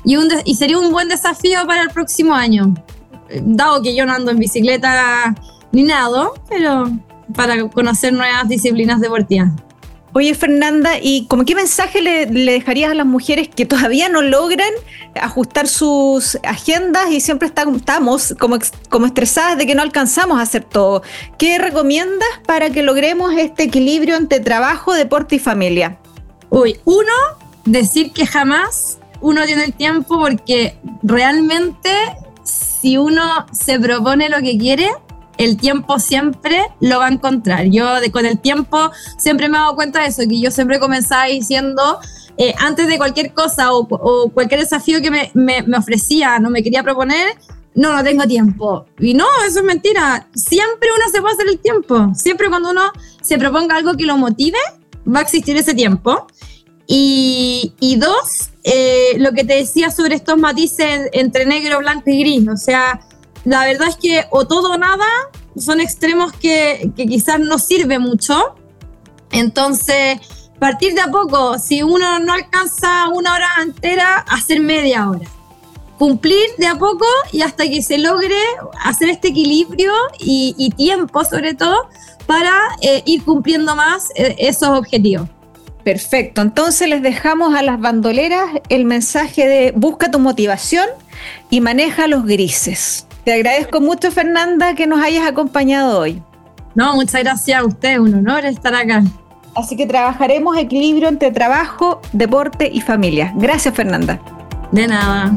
y, 0.04 0.16
un 0.16 0.28
y 0.44 0.56
sería 0.56 0.78
un 0.78 0.92
buen 0.92 1.08
desafío 1.08 1.66
para 1.66 1.84
el 1.84 1.88
próximo 1.88 2.34
año. 2.34 2.74
Dado 3.40 3.80
que 3.80 3.94
yo 3.94 4.04
no 4.04 4.12
ando 4.12 4.30
en 4.30 4.38
bicicleta 4.38 5.34
ni 5.72 5.84
nado, 5.84 6.34
pero 6.50 6.92
para 7.34 7.68
conocer 7.68 8.12
nuevas 8.12 8.48
disciplinas 8.48 9.00
deportivas. 9.00 9.52
Oye, 10.16 10.32
Fernanda, 10.34 10.92
¿y 11.02 11.26
como 11.26 11.44
qué 11.44 11.56
mensaje 11.56 12.00
le, 12.00 12.26
dejarías 12.26 12.92
a 12.92 12.94
las 12.94 13.04
mujeres 13.04 13.48
que 13.48 13.66
todavía 13.66 14.08
no 14.08 14.22
logran 14.22 14.70
ajustar 15.20 15.66
sus 15.66 16.38
agendas 16.44 17.10
y 17.10 17.20
siempre 17.20 17.48
estamos 17.48 18.36
como, 18.38 18.58
como 18.90 19.06
estresadas 19.06 19.58
de 19.58 19.66
que 19.66 19.74
no 19.74 19.82
alcanzamos 19.82 20.38
a 20.38 20.42
hacer 20.42 20.62
todo? 20.62 21.02
¿Qué 21.36 21.58
recomiendas 21.58 22.28
para 22.46 22.70
que 22.70 22.84
logremos 22.84 23.34
este 23.36 23.64
equilibrio 23.64 24.14
entre 24.14 24.38
trabajo, 24.38 24.94
deporte 24.94 25.34
y 25.34 25.38
familia? 25.40 25.98
Uy, 26.48 26.78
uno, 26.84 27.12
decir 27.64 28.12
que 28.12 28.24
jamás 28.24 28.98
uno 29.20 29.44
tiene 29.46 29.64
el 29.64 29.72
tiempo 29.72 30.20
porque 30.20 30.78
realmente 31.02 31.90
si 32.44 32.98
uno 32.98 33.46
se 33.50 33.80
propone 33.80 34.28
lo 34.28 34.38
que 34.42 34.56
quiere, 34.58 34.90
el 35.38 35.56
tiempo 35.56 35.98
siempre 35.98 36.62
lo 36.80 36.98
va 36.98 37.06
a 37.06 37.12
encontrar. 37.12 37.66
Yo 37.66 38.00
de, 38.00 38.10
con 38.10 38.26
el 38.26 38.38
tiempo 38.38 38.90
siempre 39.18 39.48
me 39.48 39.56
he 39.56 39.60
dado 39.60 39.74
cuenta 39.74 40.02
de 40.02 40.08
eso, 40.08 40.22
que 40.28 40.40
yo 40.40 40.50
siempre 40.50 40.78
comenzaba 40.78 41.26
diciendo, 41.26 41.98
eh, 42.36 42.54
antes 42.58 42.88
de 42.88 42.98
cualquier 42.98 43.32
cosa 43.32 43.72
o, 43.72 43.86
cualquier 44.30 44.60
desafío 44.60 45.00
que 45.00 45.10
me, 45.10 45.30
me, 45.34 45.62
ofrecía, 45.76 46.38
no 46.38 46.50
me 46.50 46.62
quería 46.62 46.82
proponer, 46.82 47.36
no, 47.74 47.94
no 47.94 48.04
tengo 48.04 48.24
tiempo. 48.24 48.86
Y 48.98 49.14
no, 49.14 49.26
eso 49.46 49.60
es 49.60 49.64
mentira. 49.64 50.28
Siempre 50.34 50.88
uno 50.94 51.10
se 51.12 51.20
puede 51.20 51.34
hacer 51.34 51.48
el 51.48 51.58
tiempo. 51.58 52.12
Siempre 52.14 52.48
cuando 52.48 52.70
uno 52.70 52.92
se 53.20 53.38
proponga 53.38 53.76
algo 53.76 53.96
que 53.96 54.04
lo 54.04 54.16
motive, 54.16 54.58
va 55.12 55.20
a 55.20 55.22
existir 55.22 55.56
ese 55.56 55.74
tiempo. 55.74 56.26
Y, 56.86 57.72
y 57.80 57.96
dos, 57.96 58.50
eh, 58.62 59.16
lo 59.18 59.32
que 59.32 59.44
te 59.44 59.54
decía 59.54 59.90
sobre 59.90 60.14
estos 60.14 60.38
matices 60.38 61.08
entre 61.12 61.46
negro, 61.46 61.78
blanco 61.78 62.10
y 62.10 62.20
gris. 62.20 62.48
O 62.48 62.56
sea, 62.56 63.00
la 63.44 63.64
verdad 63.64 63.88
es 63.88 63.96
que 63.96 64.24
o 64.30 64.46
todo 64.46 64.72
o 64.72 64.78
nada 64.78 65.04
son 65.56 65.80
extremos 65.80 66.32
que, 66.32 66.90
quizás 66.96 67.38
no 67.38 67.58
sirve 67.58 67.98
mucho. 67.98 68.54
Entonces, 69.30 70.18
partir 70.58 70.94
de 70.94 71.02
a 71.02 71.08
poco, 71.08 71.58
si 71.58 71.82
uno 71.82 72.18
no 72.20 72.32
alcanza 72.32 73.08
una 73.08 73.34
hora 73.34 73.48
entera, 73.62 74.24
hacer 74.28 74.60
media 74.60 75.08
hora. 75.08 75.28
Cumplir 75.98 76.44
de 76.58 76.66
a 76.66 76.76
poco 76.76 77.06
y 77.32 77.42
hasta 77.42 77.64
que 77.64 77.82
se 77.82 77.98
logre 77.98 78.36
hacer 78.82 79.10
este 79.10 79.28
equilibrio 79.28 79.92
y, 80.18 80.70
tiempo 80.76 81.24
sobre 81.24 81.54
todo 81.54 81.88
para 82.26 82.52
eh, 82.80 83.02
ir 83.04 83.22
cumpliendo 83.22 83.76
más 83.76 84.08
eh, 84.16 84.34
esos 84.38 84.70
objetivos. 84.70 85.28
Perfecto, 85.84 86.40
entonces 86.40 86.88
les 86.88 87.02
dejamos 87.02 87.54
a 87.54 87.62
las 87.62 87.78
bandoleras 87.78 88.46
el 88.70 88.86
mensaje 88.86 89.46
de 89.46 89.72
busca 89.76 90.10
tu 90.10 90.18
motivación 90.18 90.86
y 91.50 91.60
maneja 91.60 92.08
los 92.08 92.24
grises. 92.24 93.06
Te 93.24 93.32
agradezco 93.32 93.80
mucho, 93.80 94.10
Fernanda, 94.10 94.74
que 94.74 94.86
nos 94.86 95.02
hayas 95.02 95.26
acompañado 95.26 95.98
hoy. 95.98 96.22
No, 96.74 96.94
muchas 96.94 97.22
gracias 97.22 97.58
a 97.58 97.64
usted, 97.64 97.98
un 97.98 98.14
honor 98.14 98.44
estar 98.44 98.74
acá. 98.74 99.02
Así 99.54 99.76
que 99.76 99.86
trabajaremos 99.86 100.58
equilibrio 100.58 101.08
entre 101.08 101.30
trabajo, 101.30 102.02
deporte 102.12 102.68
y 102.70 102.82
familia. 102.82 103.32
Gracias, 103.36 103.74
Fernanda. 103.74 104.20
De 104.72 104.86
nada. 104.86 105.34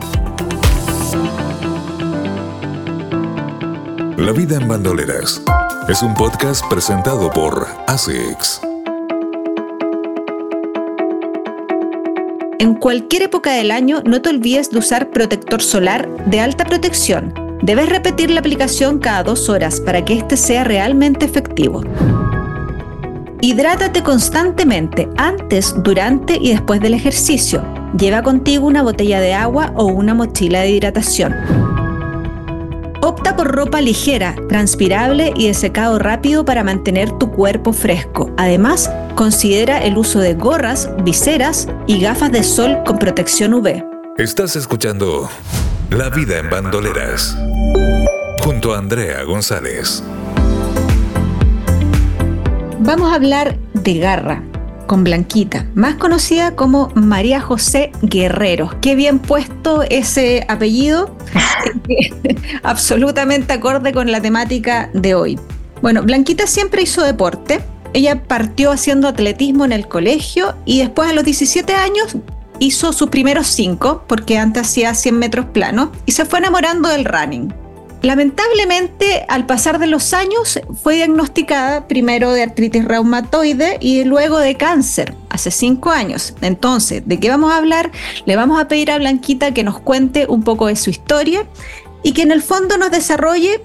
La 4.17 4.33
vida 4.33 4.57
en 4.57 4.67
bandoleras 4.67 5.41
es 5.87 6.01
un 6.01 6.13
podcast 6.13 6.65
presentado 6.67 7.31
por 7.31 7.67
ASICS. 7.87 8.61
En 12.59 12.73
cualquier 12.73 13.21
época 13.21 13.53
del 13.53 13.71
año, 13.71 14.01
no 14.03 14.21
te 14.21 14.27
olvides 14.27 14.71
de 14.71 14.79
usar 14.79 15.09
protector 15.11 15.61
solar 15.61 16.09
de 16.25 16.41
alta 16.41 16.65
protección 16.65 17.46
Debes 17.61 17.89
repetir 17.89 18.29
la 18.29 18.39
aplicación 18.39 18.99
cada 18.99 19.23
dos 19.23 19.49
horas 19.49 19.81
para 19.81 20.05
que 20.05 20.13
este 20.13 20.37
sea 20.37 20.63
realmente 20.63 21.25
efectivo. 21.25 21.81
Hidrátate 23.41 24.03
constantemente 24.03 25.09
antes, 25.17 25.75
durante 25.83 26.37
y 26.37 26.51
después 26.51 26.81
del 26.81 26.93
ejercicio. 26.93 27.63
Lleva 27.97 28.21
contigo 28.21 28.65
una 28.65 28.83
botella 28.83 29.19
de 29.19 29.33
agua 29.33 29.73
o 29.75 29.85
una 29.85 30.13
mochila 30.13 30.61
de 30.61 30.71
hidratación. 30.71 31.35
Opta 33.01 33.35
por 33.35 33.47
ropa 33.47 33.79
ligera, 33.79 34.35
transpirable 34.49 35.33
y 35.35 35.47
de 35.47 35.53
secado 35.53 35.99
rápido 35.99 36.45
para 36.45 36.63
mantener 36.63 37.11
tu 37.17 37.31
cuerpo 37.31 37.73
fresco. 37.73 38.31
Además, 38.37 38.91
considera 39.15 39.83
el 39.83 39.97
uso 39.97 40.19
de 40.19 40.33
gorras, 40.33 40.89
viseras 41.03 41.67
y 41.85 41.99
gafas 41.99 42.31
de 42.31 42.43
sol 42.43 42.79
con 42.85 42.97
protección 42.97 43.53
UV. 43.53 43.83
Estás 44.17 44.55
escuchando 44.55 45.29
La 45.89 46.09
vida 46.09 46.37
en 46.37 46.49
bandoleras 46.49 47.37
junto 48.43 48.73
a 48.73 48.77
Andrea 48.77 49.23
González. 49.23 50.03
Vamos 52.79 53.09
a 53.09 53.15
hablar 53.15 53.57
de 53.73 53.97
Garra 53.97 54.43
con 54.85 55.05
Blanquita, 55.05 55.65
más 55.75 55.95
conocida 55.95 56.55
como 56.55 56.91
María 56.93 57.39
José 57.39 57.93
Guerrero. 58.01 58.69
Qué 58.81 58.95
bien 58.95 59.19
puesto 59.19 59.83
ese 59.83 60.45
apellido, 60.49 61.15
absolutamente 62.63 63.53
acorde 63.53 63.93
con 63.93 64.11
la 64.11 64.19
temática 64.19 64.89
de 64.93 65.15
hoy. 65.15 65.39
Bueno, 65.81 66.03
Blanquita 66.03 66.47
siempre 66.47 66.81
hizo 66.81 67.01
deporte. 67.01 67.61
Ella 67.93 68.23
partió 68.23 68.71
haciendo 68.71 69.07
atletismo 69.07 69.63
en 69.63 69.71
el 69.71 69.87
colegio 69.87 70.53
y 70.65 70.79
después 70.79 71.09
a 71.09 71.13
los 71.13 71.23
17 71.23 71.73
años 71.73 72.17
hizo 72.59 72.93
sus 72.93 73.09
primeros 73.09 73.47
cinco, 73.47 74.03
porque 74.07 74.37
antes 74.37 74.63
hacía 74.63 74.93
100 74.93 75.17
metros 75.17 75.45
plano, 75.47 75.91
y 76.05 76.11
se 76.11 76.25
fue 76.25 76.39
enamorando 76.39 76.89
del 76.89 77.05
running. 77.05 77.53
Lamentablemente, 78.01 79.25
al 79.27 79.47
pasar 79.47 79.79
de 79.79 79.87
los 79.87 80.13
años, 80.13 80.59
fue 80.81 80.95
diagnosticada 80.95 81.87
primero 81.87 82.31
de 82.31 82.43
artritis 82.43 82.85
reumatoide 82.85 83.77
y 83.81 84.03
luego 84.03 84.37
de 84.37 84.55
cáncer, 84.55 85.15
hace 85.29 85.49
cinco 85.49 85.89
años. 85.89 86.35
Entonces, 86.41 87.01
¿de 87.05 87.19
qué 87.19 87.29
vamos 87.29 87.51
a 87.51 87.57
hablar? 87.57 87.91
Le 88.25 88.35
vamos 88.35 88.61
a 88.61 88.67
pedir 88.67 88.91
a 88.91 88.99
Blanquita 88.99 89.53
que 89.53 89.63
nos 89.63 89.79
cuente 89.79 90.27
un 90.29 90.43
poco 90.43 90.67
de 90.67 90.75
su 90.75 90.91
historia 90.91 91.47
y 92.03 92.13
que 92.13 92.21
en 92.21 92.31
el 92.31 92.43
fondo 92.43 92.77
nos 92.77 92.91
desarrolle 92.91 93.61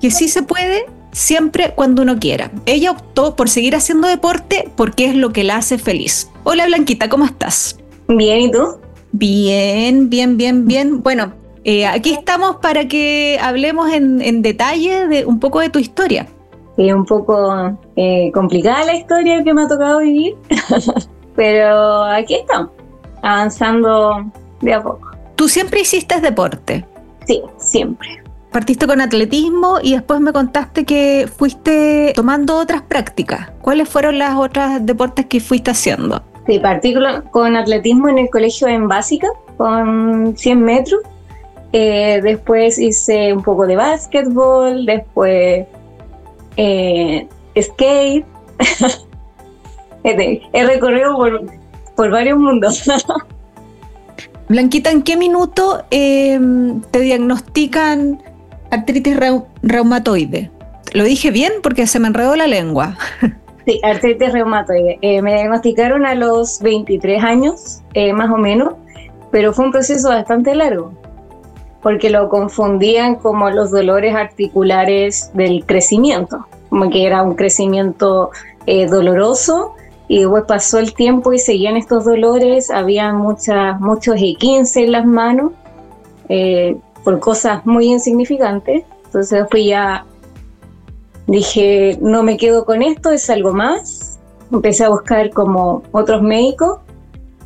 que 0.00 0.10
sí 0.10 0.28
se 0.28 0.42
puede 0.42 0.86
siempre 1.12 1.72
cuando 1.74 2.02
uno 2.02 2.18
quiera. 2.18 2.50
Ella 2.66 2.90
optó 2.90 3.36
por 3.36 3.48
seguir 3.48 3.76
haciendo 3.76 4.08
deporte 4.08 4.68
porque 4.76 5.06
es 5.06 5.14
lo 5.14 5.32
que 5.32 5.44
la 5.44 5.56
hace 5.56 5.78
feliz. 5.78 6.28
Hola 6.42 6.66
Blanquita, 6.66 7.08
¿cómo 7.08 7.24
estás? 7.24 7.78
Bien, 8.08 8.40
¿y 8.40 8.50
tú? 8.50 8.78
Bien, 9.12 10.08
bien, 10.08 10.36
bien, 10.36 10.66
bien. 10.66 11.02
Bueno, 11.02 11.32
eh, 11.64 11.86
aquí 11.86 12.12
estamos 12.12 12.56
para 12.56 12.86
que 12.86 13.38
hablemos 13.42 13.92
en, 13.92 14.42
detalle 14.42 15.08
de 15.08 15.24
un 15.24 15.40
poco 15.40 15.60
de 15.60 15.70
tu 15.70 15.78
historia. 15.78 16.26
Es 16.76 16.92
un 16.92 17.06
poco 17.06 17.78
eh, 17.96 18.30
complicada 18.34 18.84
la 18.84 18.94
historia 18.94 19.42
que 19.42 19.54
me 19.54 19.62
ha 19.62 19.68
tocado 19.68 20.00
vivir, 20.00 20.36
pero 21.36 22.04
aquí 22.04 22.34
estamos, 22.34 22.70
avanzando 23.22 24.30
de 24.60 24.74
a 24.74 24.82
poco. 24.82 25.10
¿Tú 25.36 25.48
siempre 25.48 25.80
hiciste 25.80 26.20
deporte? 26.20 26.84
Sí, 27.26 27.42
siempre 27.58 28.26
partiste 28.56 28.86
con 28.86 29.02
atletismo 29.02 29.80
y 29.82 29.92
después 29.92 30.18
me 30.18 30.32
contaste 30.32 30.86
que 30.86 31.28
fuiste 31.36 32.14
tomando 32.16 32.56
otras 32.56 32.80
prácticas. 32.80 33.50
¿Cuáles 33.60 33.86
fueron 33.86 34.18
las 34.18 34.34
otras 34.34 34.86
deportes 34.86 35.26
que 35.26 35.40
fuiste 35.40 35.72
haciendo? 35.72 36.22
Sí, 36.46 36.58
partí 36.60 36.94
con 37.30 37.56
atletismo 37.56 38.08
en 38.08 38.18
el 38.18 38.30
colegio 38.30 38.68
en 38.68 38.88
básica, 38.88 39.28
con 39.56 40.36
100 40.36 40.62
metros. 40.62 41.00
Eh, 41.72 42.20
después 42.22 42.78
hice 42.78 43.32
un 43.32 43.42
poco 43.42 43.66
de 43.66 43.76
básquetbol, 43.76 44.86
después 44.86 45.66
eh, 46.56 47.28
skate. 47.60 48.24
He 50.04 50.64
recorrido 50.64 51.16
por, 51.16 51.42
por 51.96 52.10
varios 52.10 52.38
mundos. 52.38 52.84
Blanquita, 54.48 54.92
¿en 54.92 55.02
qué 55.02 55.16
minuto 55.16 55.84
eh, 55.90 56.38
te 56.92 57.00
diagnostican 57.00 58.22
artritis 58.70 59.16
reumatoide. 59.62 60.50
Lo 60.92 61.04
dije 61.04 61.30
bien 61.30 61.52
porque 61.62 61.86
se 61.86 61.98
me 61.98 62.08
enredó 62.08 62.36
la 62.36 62.46
lengua. 62.46 62.96
Sí, 63.66 63.80
artritis 63.82 64.32
reumatoide. 64.32 64.96
Eh, 65.02 65.20
me 65.22 65.34
diagnosticaron 65.34 66.06
a 66.06 66.14
los 66.14 66.60
23 66.60 67.22
años, 67.24 67.82
eh, 67.94 68.12
más 68.12 68.30
o 68.30 68.36
menos, 68.36 68.74
pero 69.32 69.52
fue 69.52 69.64
un 69.64 69.72
proceso 69.72 70.08
bastante 70.08 70.54
largo, 70.54 70.92
porque 71.82 72.08
lo 72.08 72.28
confundían 72.28 73.16
como 73.16 73.50
los 73.50 73.72
dolores 73.72 74.14
articulares 74.14 75.32
del 75.34 75.66
crecimiento, 75.66 76.46
como 76.68 76.90
que 76.90 77.06
era 77.06 77.24
un 77.24 77.34
crecimiento 77.34 78.30
eh, 78.66 78.86
doloroso, 78.86 79.74
y 80.06 80.20
después 80.20 80.44
pasó 80.46 80.78
el 80.78 80.94
tiempo 80.94 81.32
y 81.32 81.40
seguían 81.40 81.76
estos 81.76 82.04
dolores, 82.04 82.70
había 82.70 83.12
muchas, 83.12 83.80
muchos 83.80 84.14
E15 84.14 84.84
en 84.84 84.92
las 84.92 85.04
manos, 85.04 85.52
por 87.02 87.18
cosas 87.18 87.66
muy 87.66 87.86
insignificantes. 87.86 88.84
Entonces 89.06 89.44
fui 89.50 89.66
ya, 89.66 90.04
dije, 91.26 91.98
no 92.00 92.22
me 92.22 92.36
quedo 92.36 92.64
con 92.64 92.82
esto, 92.82 93.10
es 93.10 93.28
algo 93.30 93.52
más. 93.52 94.18
Empecé 94.52 94.84
a 94.84 94.88
buscar 94.88 95.30
como 95.30 95.82
otros 95.92 96.22
médicos. 96.22 96.78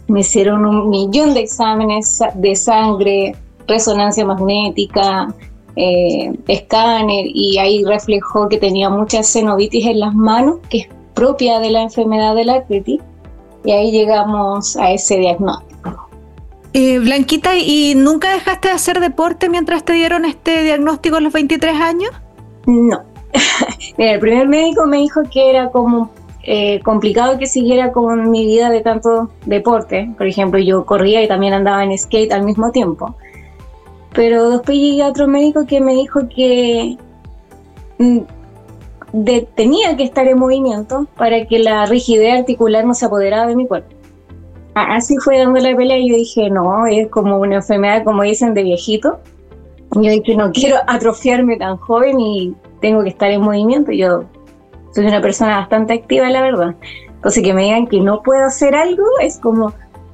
Me 0.08 0.20
hicieron 0.20 0.66
un 0.66 0.90
millón 0.90 1.34
de 1.34 1.40
exámenes 1.40 2.20
de 2.34 2.56
sangre, 2.56 3.36
resonancia 3.66 4.24
magnética, 4.24 5.32
eh, 5.76 6.32
escáner 6.48 7.26
y 7.26 7.58
ahí 7.58 7.84
reflejó 7.84 8.48
que 8.48 8.58
tenía 8.58 8.90
mucha 8.90 9.22
cenovitis 9.22 9.86
en 9.86 10.00
las 10.00 10.14
manos, 10.14 10.58
que 10.68 10.78
es 10.78 10.88
propia 11.14 11.60
de 11.60 11.70
la 11.70 11.82
enfermedad 11.82 12.34
de 12.34 12.44
la 12.44 12.54
artritis. 12.54 13.00
Y 13.64 13.72
ahí 13.72 13.92
llegamos 13.92 14.76
a 14.76 14.90
ese 14.90 15.18
diagnóstico. 15.18 16.08
Eh, 16.72 16.98
Blanquita, 16.98 17.56
¿y 17.56 17.94
nunca 17.94 18.32
dejaste 18.32 18.68
de 18.68 18.74
hacer 18.74 19.00
deporte 19.00 19.48
mientras 19.48 19.84
te 19.84 19.92
dieron 19.92 20.24
este 20.24 20.62
diagnóstico 20.62 21.16
a 21.16 21.20
los 21.20 21.32
23 21.32 21.74
años? 21.80 22.10
No. 22.66 23.09
el 23.98 24.20
primer 24.20 24.48
médico 24.48 24.86
me 24.86 24.98
dijo 24.98 25.22
que 25.30 25.50
era 25.50 25.70
como 25.70 26.10
eh, 26.42 26.80
complicado 26.80 27.38
que 27.38 27.46
siguiera 27.46 27.92
con 27.92 28.30
mi 28.30 28.44
vida 28.44 28.70
de 28.70 28.80
tanto 28.80 29.30
deporte. 29.46 30.10
Por 30.16 30.26
ejemplo, 30.26 30.58
yo 30.58 30.84
corría 30.84 31.22
y 31.22 31.28
también 31.28 31.52
andaba 31.52 31.84
en 31.84 31.96
skate 31.96 32.32
al 32.32 32.42
mismo 32.42 32.70
tiempo. 32.72 33.14
Pero 34.12 34.50
después 34.50 34.76
llegué 34.76 35.02
a 35.02 35.08
otro 35.08 35.28
médico 35.28 35.66
que 35.66 35.80
me 35.80 35.94
dijo 35.94 36.28
que 36.34 36.96
mm, 37.98 38.18
tenía 39.54 39.96
que 39.96 40.02
estar 40.02 40.26
en 40.26 40.38
movimiento 40.38 41.06
para 41.16 41.46
que 41.46 41.58
la 41.58 41.86
rigidez 41.86 42.40
articular 42.40 42.84
no 42.84 42.94
se 42.94 43.06
apoderara 43.06 43.46
de 43.46 43.56
mi 43.56 43.66
cuerpo 43.66 44.00
así 44.74 45.16
fue 45.18 45.38
dando 45.38 45.60
la 45.60 45.76
pelea 45.76 45.98
y 45.98 46.10
yo 46.10 46.16
dije, 46.16 46.50
no, 46.50 46.86
es 46.86 47.08
como 47.08 47.38
una 47.38 47.56
enfermedad, 47.56 48.04
como 48.04 48.22
dicen, 48.22 48.54
de 48.54 48.62
viejito. 48.62 49.18
Yo 49.92 50.10
dije, 50.10 50.36
no 50.36 50.52
quiero 50.52 50.76
atrofiarme 50.86 51.56
tan 51.56 51.76
joven 51.76 52.20
y 52.20 52.54
tengo 52.80 53.02
que 53.02 53.10
estar 53.10 53.30
en 53.30 53.40
movimiento. 53.42 53.92
Yo 53.92 54.24
soy 54.92 55.06
una 55.06 55.20
persona 55.20 55.58
bastante 55.58 55.94
activa, 55.94 56.28
la 56.30 56.42
verdad. 56.42 56.74
Entonces 57.08 57.42
que 57.42 57.54
me 57.54 57.64
digan 57.64 57.86
que 57.86 58.00
no 58.00 58.22
puedo 58.22 58.44
hacer 58.44 58.74
algo 58.74 59.04
es 59.20 59.38
como, 59.38 59.72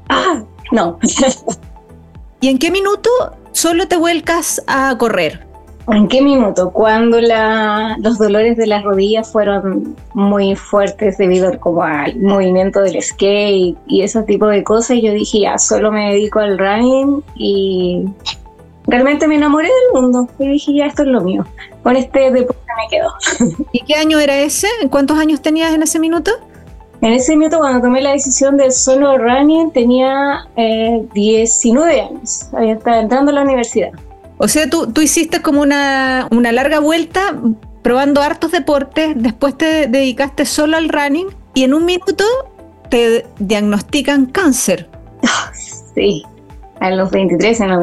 ah, 0.09 0.43
no. 0.73 0.99
¿Y 2.41 2.49
en 2.49 2.59
qué 2.59 2.71
minuto 2.71 3.11
solo 3.53 3.89
te 3.89 3.97
vuelcas 3.97 4.63
a 4.67 4.97
correr? 4.99 5.47
¿En 5.89 6.09
qué 6.09 6.21
minuto? 6.21 6.73
Cuando 6.73 7.21
los 7.21 8.19
dolores 8.19 8.57
de 8.57 8.67
las 8.67 8.83
rodillas 8.83 9.31
fueron 9.31 9.95
muy 10.15 10.57
fuertes 10.57 11.17
debido 11.17 11.59
como 11.61 11.85
al 11.85 12.19
movimiento 12.21 12.81
del 12.81 13.01
skate 13.01 13.77
y 13.87 14.03
ese 14.03 14.23
tipo 14.25 14.49
de 14.49 14.65
cosas, 14.65 14.99
yo 15.01 15.13
dije, 15.13 15.43
ya, 15.43 15.59
solo 15.59 15.93
me 15.93 16.13
dedico 16.13 16.41
al 16.41 16.59
running 16.59 17.23
y 17.37 18.05
realmente 18.87 19.27
me 19.27 19.37
enamoré 19.37 19.69
del 19.69 20.03
mundo. 20.03 20.29
Y 20.39 20.49
dije, 20.49 20.75
ya, 20.75 20.87
esto 20.87 21.03
es 21.03 21.09
lo 21.09 21.21
mío. 21.21 21.45
Con 21.83 21.97
este 21.97 22.31
deporte 22.31 22.63
me 22.77 22.89
quedo. 22.91 23.57
¿Y 23.73 23.81
qué 23.85 23.95
año 23.95 24.19
era 24.19 24.39
ese? 24.39 24.69
¿Cuántos 24.91 25.19
años 25.19 25.41
tenías 25.41 25.75
en 25.75 25.83
ese 25.83 25.99
minuto? 25.99 26.33
En 27.03 27.13
ese 27.13 27.37
minuto, 27.37 27.59
cuando 27.59 27.83
tomé 27.83 28.01
la 28.01 28.13
decisión 28.13 28.57
del 28.57 28.73
solo 28.73 29.19
running, 29.19 29.71
tenía 29.71 30.47
19 30.57 31.95
eh, 31.95 32.01
años. 32.01 32.49
Había 32.53 32.75
estado 32.75 33.01
entrando 33.01 33.31
a 33.31 33.35
la 33.35 33.43
universidad. 33.43 33.91
O 34.39 34.49
sea, 34.49 34.69
tú, 34.69 34.93
tú 34.93 35.03
hiciste 35.03 35.43
como 35.43 35.63
una, 35.63 36.29
una 36.31 36.53
larga 36.53 36.81
vuelta 36.81 37.35
probando 37.83 38.21
hartos 38.21 38.51
deportes, 38.51 39.13
después 39.15 39.57
te 39.57 39.87
dedicaste 39.87 40.45
solo 40.45 40.77
al 40.77 40.89
running 40.89 41.29
y 41.55 41.63
en 41.63 41.73
un 41.73 41.85
minuto 41.85 42.25
te 42.91 43.25
diagnostican 43.39 44.27
cáncer. 44.27 44.89
Sí, 45.95 46.23
a 46.81 46.91
los 46.91 47.11
23 47.11 47.59
en 47.61 47.71
los 47.71 47.79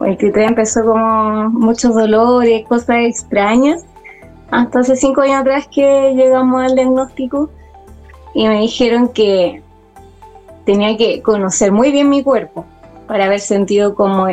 23 0.00 0.48
empezó 0.48 0.84
como 0.84 1.50
muchos 1.50 1.94
dolores, 1.94 2.66
cosas 2.66 2.96
extrañas. 3.00 3.84
Hasta 4.50 4.80
hace 4.80 4.96
cinco 4.96 5.22
años 5.22 5.40
atrás 5.40 5.68
que 5.72 6.12
llegamos 6.14 6.62
al 6.62 6.74
diagnóstico 6.74 7.50
y 8.34 8.46
me 8.46 8.60
dijeron 8.60 9.08
que 9.08 9.62
tenía 10.64 10.96
que 10.96 11.22
conocer 11.22 11.72
muy 11.72 11.90
bien 11.90 12.08
mi 12.08 12.22
cuerpo 12.22 12.64
para 13.06 13.24
haber 13.24 13.40
sentido 13.40 13.94
como 13.94 14.28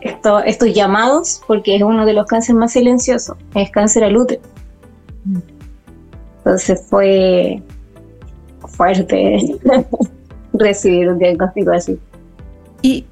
estos 0.00 0.74
llamados, 0.74 1.42
porque 1.46 1.76
es 1.76 1.82
uno 1.82 2.06
de 2.06 2.14
los 2.14 2.26
cánceres 2.26 2.58
más 2.58 2.72
silenciosos, 2.72 3.36
es 3.54 3.70
cáncer 3.70 4.04
al 4.04 4.16
útero. 4.16 4.40
Entonces 6.38 6.82
fue 6.88 7.62
fuerte 8.66 9.58
recibir 10.52 11.08
un 11.10 11.18
diagnóstico 11.18 11.70
así. 11.72 11.98
¿Y 12.82 13.04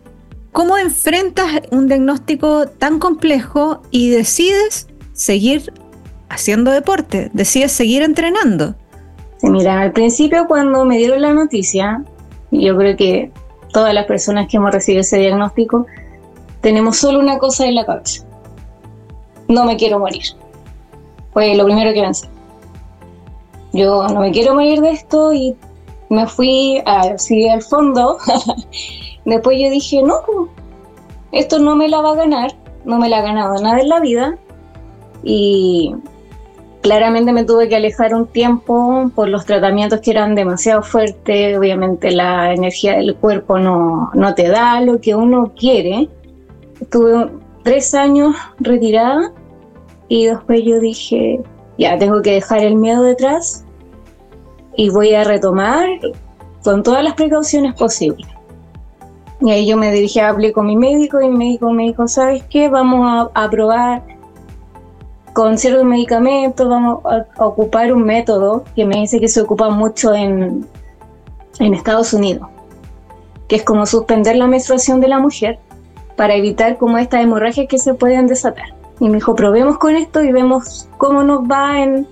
cómo 0.59 0.77
enfrentas 0.77 1.47
un 1.71 1.87
diagnóstico 1.87 2.66
tan 2.66 2.99
complejo 2.99 3.81
y 3.92 4.11
decides 4.11 4.88
seguir 5.12 5.73
haciendo 6.31 6.73
deporte, 6.73 7.31
decides 7.33 7.71
seguir 7.71 8.03
entrenando? 8.03 8.75
Mira, 9.42 9.81
al 9.81 9.92
principio 9.92 10.49
cuando 10.49 10.85
me 10.85 10.99
dieron 10.99 11.23
la 11.23 11.33
noticia, 11.33 12.03
yo 12.51 12.77
creo 12.77 12.97
que 12.97 13.31
todas 13.73 13.94
las 13.94 14.07
personas 14.07 14.49
que 14.49 14.57
hemos 14.57 14.73
recibido 14.73 15.03
ese 15.03 15.18
diagnóstico, 15.18 15.87
tenemos 16.61 16.97
solo 16.97 17.21
una 17.21 17.38
cosa 17.38 17.64
en 17.64 17.77
la 17.77 17.87
cabeza. 17.87 18.25
No 19.47 19.64
me 19.64 19.77
quiero 19.77 20.01
morir. 20.01 20.25
Fue 21.35 21.55
lo 21.55 21.66
primero 21.66 21.94
que 21.94 22.01
pensé. 22.01 22.29
Yo 23.73 24.09
no 24.09 24.18
me 24.18 24.33
quiero 24.33 24.55
morir 24.55 24.81
de 24.81 24.90
esto 24.90 25.33
y 25.33 25.55
me 26.11 26.27
fui 26.27 26.83
así 26.85 27.49
al 27.49 27.62
fondo. 27.62 28.18
Después 29.29 29.59
yo 29.61 29.71
dije, 29.71 30.03
no, 30.03 30.21
esto 31.33 31.59
no 31.59 31.77
me 31.77 31.88
la 31.88 32.01
va 32.01 32.12
a 32.12 32.17
ganar, 32.17 32.53
no 32.85 32.99
me 32.99 33.09
la 33.09 33.19
ha 33.19 33.23
ganado 33.23 33.61
nada 33.62 33.81
en 33.81 33.88
la 33.88 34.01
vida. 34.01 34.38
Y 35.23 35.95
claramente 36.81 37.33
me 37.33 37.45
tuve 37.45 37.69
que 37.69 37.77
alejar 37.77 38.14
un 38.14 38.27
tiempo 38.27 39.11
por 39.14 39.29
los 39.29 39.45
tratamientos 39.45 40.01
que 40.01 40.11
eran 40.11 40.35
demasiado 40.35 40.83
fuertes. 40.83 41.59
Obviamente 41.59 42.11
la 42.11 42.53
energía 42.55 42.97
del 42.97 43.14
cuerpo 43.17 43.59
no, 43.59 44.11
no 44.14 44.35
te 44.35 44.49
da 44.49 44.81
lo 44.81 45.01
que 45.01 45.14
uno 45.14 45.53
quiere 45.55 46.09
tuve 46.91 47.31
tres 47.62 47.95
años 47.95 48.35
retirada 48.61 49.33
y 50.09 50.27
después 50.27 50.62
yo 50.64 50.81
dije, 50.81 51.41
ya 51.77 51.99
tengo 51.99 52.23
que 52.23 52.33
dejar 52.33 52.61
el 52.61 52.77
miedo 52.77 53.03
detrás 53.03 53.64
y 54.77 54.91
voy 54.91 55.14
a 55.14 55.25
retomar 55.25 55.88
con 56.62 56.83
todas 56.83 57.05
las 57.05 57.14
precauciones 57.14 57.75
posibles. 57.75 58.27
Y 59.40 59.51
ahí 59.51 59.66
yo 59.66 59.77
me 59.77 59.92
dirigí, 59.92 60.18
hablé 60.18 60.53
con 60.53 60.66
mi 60.66 60.77
médico 60.77 61.20
y 61.20 61.29
mi 61.29 61.37
médico 61.37 61.70
me 61.70 61.85
dijo, 61.85 62.09
¿sabes 62.09 62.42
qué? 62.51 62.68
Vamos 62.68 63.31
a, 63.35 63.44
a 63.44 63.51
probar 63.51 64.03
con 65.33 65.57
ciertos 65.57 65.85
medicamentos, 65.85 66.68
vamos 66.68 67.05
a, 67.05 67.24
a, 67.40 67.46
ocupar 67.46 67.92
un 67.92 68.03
método 68.03 68.64
que 68.74 68.85
me 68.85 68.96
dice 68.96 69.20
que 69.20 69.29
se 69.29 69.40
ocupa 69.40 69.70
mucho 69.70 70.12
en, 70.12 70.66
en 71.61 71.74
Estados 71.74 72.12
Unidos, 72.12 72.48
que 73.46 73.57
es 73.57 73.62
como 73.62 73.87
suspender 73.87 74.37
la 74.37 74.48
menstruación 74.48 75.01
de 75.01 75.09
la 75.09 75.20
mujer 75.20 75.61
para 76.16 76.35
evitar 76.35 76.77
como 76.77 76.98
estas 76.98 77.22
hemorragias 77.22 77.68
que 77.68 77.79
se 77.79 77.94
pueden 77.94 78.27
desatar. 78.27 78.74
Y 78.98 79.09
me 79.09 79.14
dijo, 79.14 79.37
probemos 79.37 79.79
con 79.79 79.94
esto 79.94 80.22
y 80.22 80.33
vemos 80.33 80.88
cómo 80.96 81.22
nos 81.22 81.42
va 81.42 81.81
en 81.81 82.09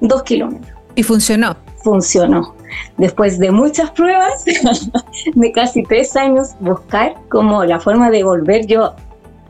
dos 0.00 0.24
kilómetros. 0.24 0.76
Y 0.96 1.04
funcionó. 1.04 1.56
Funcionó. 1.76 2.54
Después 2.98 3.38
de 3.38 3.50
muchas 3.50 3.90
pruebas, 3.90 4.44
de 5.34 5.52
casi 5.52 5.82
tres 5.82 6.16
años, 6.16 6.50
buscar 6.60 7.14
como 7.28 7.64
la 7.64 7.80
forma 7.80 8.10
de 8.10 8.24
volver 8.24 8.66
yo 8.66 8.94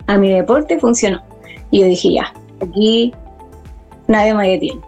a 0.07 0.19
mi 0.19 0.33
deporte 0.33 0.79
funcionó. 0.79 1.23
Y 1.71 1.81
yo 1.81 1.87
dije, 1.87 2.15
ya, 2.15 2.33
aquí 2.61 3.13
nadie 4.09 4.35
me 4.35 4.49
detiene. 4.51 4.81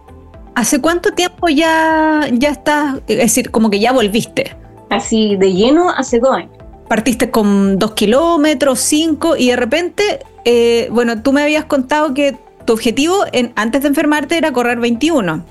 ¿Hace 0.55 0.81
cuánto 0.81 1.13
tiempo 1.13 1.49
ya, 1.49 2.29
ya 2.33 2.51
estás, 2.51 2.97
es 3.07 3.19
decir, 3.19 3.51
como 3.51 3.69
que 3.69 3.79
ya 3.79 3.93
volviste? 3.93 4.57
Así 4.89 5.37
de 5.37 5.53
lleno 5.53 5.91
hace 5.91 6.19
dos 6.19 6.35
años 6.35 6.57
partiste 6.87 7.31
con 7.31 7.79
dos 7.79 7.93
kilómetros, 7.93 8.81
cinco, 8.81 9.37
y 9.37 9.49
de 9.49 9.57
repente, 9.57 10.21
eh, 10.45 10.89
bueno, 10.91 11.23
tú 11.23 11.33
me 11.33 11.43
habías 11.43 11.65
contado 11.65 12.15
que 12.15 12.37
tu 12.65 12.73
objetivo 12.73 13.25
en, 13.33 13.53
antes 13.57 13.83
de 13.83 13.89
enfermarte 13.89 14.37
era 14.37 14.53
correr 14.53 14.79
21. 14.79 15.45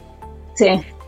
Sí, 0.55 0.67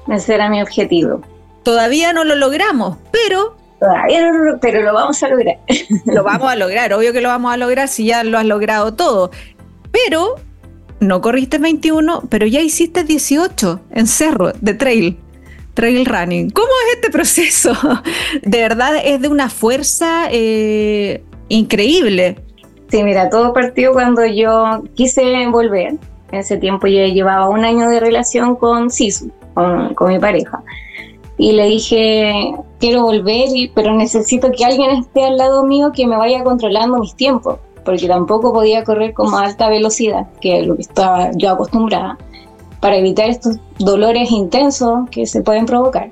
ese 0.10 0.36
era 0.36 0.50
mi 0.50 0.62
objetivo. 0.62 1.22
Todavía 1.68 2.14
no 2.14 2.24
lo 2.24 2.36
logramos, 2.36 2.96
pero... 3.12 3.58
Todavía 3.78 4.32
no 4.32 4.38
lo, 4.38 4.60
pero 4.62 4.84
lo 4.84 4.94
vamos 4.94 5.22
a 5.22 5.28
lograr. 5.28 5.58
lo 6.06 6.24
vamos 6.24 6.50
a 6.50 6.56
lograr, 6.56 6.94
obvio 6.94 7.12
que 7.12 7.20
lo 7.20 7.28
vamos 7.28 7.54
a 7.54 7.58
lograr 7.58 7.90
si 7.90 8.06
ya 8.06 8.24
lo 8.24 8.38
has 8.38 8.46
logrado 8.46 8.94
todo. 8.94 9.32
Pero 9.92 10.36
no 11.02 11.20
corriste 11.20 11.58
21, 11.58 12.24
pero 12.30 12.48
ya 12.48 12.62
hiciste 12.62 13.04
18 13.04 13.82
en 13.92 14.08
cerro 14.08 14.54
de 14.54 14.74
trail 14.76 15.18
trail 15.74 16.06
running. 16.06 16.52
¿Cómo 16.52 16.70
es 16.88 16.96
este 16.96 17.12
proceso? 17.12 17.74
De 18.44 18.62
verdad 18.62 18.94
es 19.04 19.22
de 19.22 19.28
una 19.28 19.50
fuerza 19.50 20.30
eh, 20.32 21.22
increíble. 21.50 22.38
Sí, 22.90 23.04
mira, 23.04 23.30
todo 23.30 23.52
partió 23.52 23.92
cuando 23.92 24.26
yo 24.26 24.86
quise 24.96 25.46
volver. 25.48 25.96
En 26.32 26.40
ese 26.40 26.56
tiempo 26.56 26.88
yo 26.88 27.06
llevaba 27.08 27.50
un 27.50 27.66
año 27.66 27.90
de 27.90 28.00
relación 28.00 28.56
con 28.56 28.90
Sisu, 28.90 29.34
con, 29.54 29.94
con 29.96 30.14
mi 30.14 30.18
pareja. 30.18 30.64
Y 31.38 31.52
le 31.52 31.66
dije, 31.66 32.56
quiero 32.80 33.04
volver, 33.04 33.50
pero 33.76 33.94
necesito 33.94 34.52
que 34.52 34.66
alguien 34.66 34.90
esté 34.92 35.24
al 35.24 35.38
lado 35.38 35.64
mío 35.64 35.92
que 35.94 36.08
me 36.08 36.18
vaya 36.18 36.44
controlando 36.44 36.98
mis 36.98 37.16
tiempos, 37.16 37.58
porque 37.86 38.08
tampoco 38.08 38.52
podía 38.54 38.84
correr 38.84 39.14
como 39.14 39.38
a 39.38 39.44
alta 39.44 39.70
velocidad, 39.70 40.28
que 40.42 40.60
es 40.60 40.68
lo 40.68 40.76
que 40.76 40.82
estaba 40.82 41.32
yo 41.36 41.52
acostumbrada 41.52 42.18
para 42.80 42.98
evitar 42.98 43.30
estos 43.30 43.58
dolores 43.80 44.32
intensos 44.32 45.10
que 45.10 45.26
se 45.26 45.42
pueden 45.42 45.66
provocar. 45.66 46.10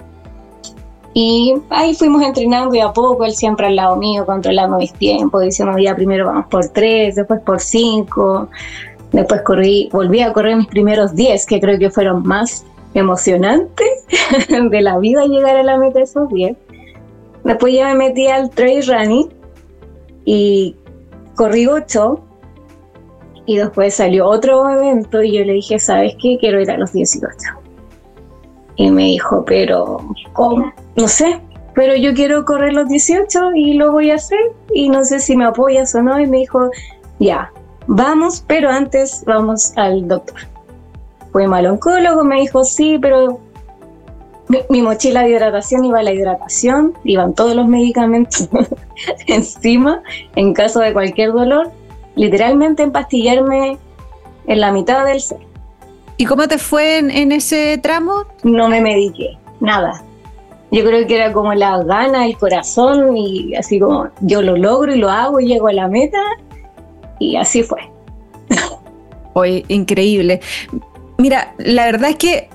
Y 1.14 1.54
ahí 1.70 1.96
fuimos 1.96 2.22
entrenando 2.22 2.76
y 2.76 2.82
a 2.82 2.92
poco, 2.92 3.24
él 3.24 3.34
siempre 3.34 3.68
al 3.68 3.78
lado 3.78 3.96
mío, 3.96 4.26
controlando 4.26 4.78
mis 4.78 4.94
tiempos, 4.94 5.44
diciendo, 5.44 5.78
ya 5.78 5.96
primero 5.96 6.26
vamos 6.26 6.48
por 6.48 6.68
tres, 6.68 7.16
después 7.16 7.40
por 7.42 7.62
cinco, 7.62 8.50
después 9.12 9.42
corrí, 9.44 9.90
volví 9.94 10.22
a 10.22 10.34
correr 10.34 10.58
mis 10.58 10.68
primeros 10.68 11.16
diez, 11.16 11.46
que 11.46 11.62
creo 11.62 11.80
que 11.80 11.90
fueron 11.90 12.24
más 12.24 12.66
emocionantes 12.94 13.95
de 14.70 14.82
la 14.82 14.98
vida 15.00 15.26
llegar 15.26 15.58
a 15.58 15.64
la 15.64 15.78
meta 15.78 16.00
de 16.00 16.06
esos 16.06 16.30
diez. 16.30 16.58
Después 17.44 17.74
ya 17.74 17.90
me 17.90 17.96
metí 17.96 18.28
al 18.28 18.50
trail 18.50 18.86
running 18.88 19.30
y 20.26 20.76
corrí 21.36 21.68
ocho, 21.68 22.26
y 23.46 23.58
después 23.58 23.94
salió 23.94 24.28
otro 24.28 24.68
evento 24.70 25.22
y 25.22 25.38
yo 25.38 25.46
le 25.46 25.54
dije, 25.54 25.80
¿sabes 25.80 26.16
qué? 26.22 26.38
Quiero 26.40 26.60
ir 26.62 26.72
a 26.72 26.78
los 26.78 26.94
18. 26.94 27.30
Y 28.78 28.90
me 28.90 29.04
dijo, 29.04 29.46
pero, 29.46 30.00
¿cómo? 30.34 30.74
No 30.96 31.08
sé, 31.08 31.40
pero 31.76 31.96
yo 31.96 32.14
quiero 32.14 32.44
correr 32.44 32.74
los 32.74 32.88
18 32.90 33.54
y 33.56 33.74
lo 33.76 33.92
voy 33.92 34.12
a 34.12 34.16
hacer 34.16 34.40
y 34.74 34.90
no 34.90 35.04
sé 35.04 35.20
si 35.20 35.36
me 35.36 35.46
apoyas 35.46 35.94
o 35.94 36.02
no. 36.02 36.20
Y 36.20 36.26
me 36.26 36.38
dijo, 36.38 36.72
ya, 37.20 37.52
vamos, 37.88 38.44
pero 38.48 38.70
antes 38.70 39.24
vamos 39.26 39.74
al 39.78 40.08
doctor. 40.08 40.40
Fue 41.32 41.48
mal 41.48 41.68
oncólogo, 41.68 42.24
me 42.24 42.42
dijo, 42.42 42.64
sí, 42.64 42.98
pero 43.00 43.40
mi, 44.48 44.60
mi, 44.70 44.82
mochila 44.82 45.24
de 45.24 45.32
hidratación 45.32 45.86
iba 45.86 46.00
a 46.00 46.04
la 46.04 46.14
hidratación, 46.14 46.94
iban 47.04 47.34
todos 47.34 47.56
los 47.56 47.68
medicamentos 47.68 48.50
encima 49.28 50.02
en 50.36 50.54
caso 50.54 50.80
de 50.80 50.94
cualquier 50.94 51.32
dolor 51.32 51.72
literalmente 52.16 52.84
empastillarme 52.84 53.78
en 54.48 54.60
la 54.60 54.72
mitad 54.72 55.06
del 55.06 55.22
ser. 55.22 55.40
¿Y 56.18 56.26
cómo 56.26 56.48
te 56.48 56.58
fue 56.58 56.98
en, 56.98 57.12
en, 57.12 57.32
ese 57.32 57.78
tramo? 57.78 58.24
No 58.44 58.70
me 58.70 58.80
mediqué, 58.82 59.38
nada. 59.60 60.02
Yo 60.72 60.84
creo 60.84 61.06
que 61.06 61.16
era 61.16 61.34
como 61.34 61.54
la 61.54 61.84
gana, 61.84 62.26
el 62.26 62.38
corazón 62.38 63.16
y 63.18 63.56
así 63.56 63.80
como 63.80 64.10
yo 64.22 64.42
lo 64.42 64.56
logro 64.56 64.94
y 64.94 64.98
lo 64.98 65.10
hago 65.10 65.40
y 65.40 65.48
llego 65.48 65.68
a 65.68 65.74
la 65.74 65.88
meta 65.88 66.22
y 67.20 67.36
así 67.36 67.64
fue. 67.64 67.82
Hoy, 69.34 69.66
increíble. 69.68 70.40
Mira, 71.18 71.54
la 71.58 71.86
verdad 71.86 72.12
es 72.12 72.16
que 72.16 72.50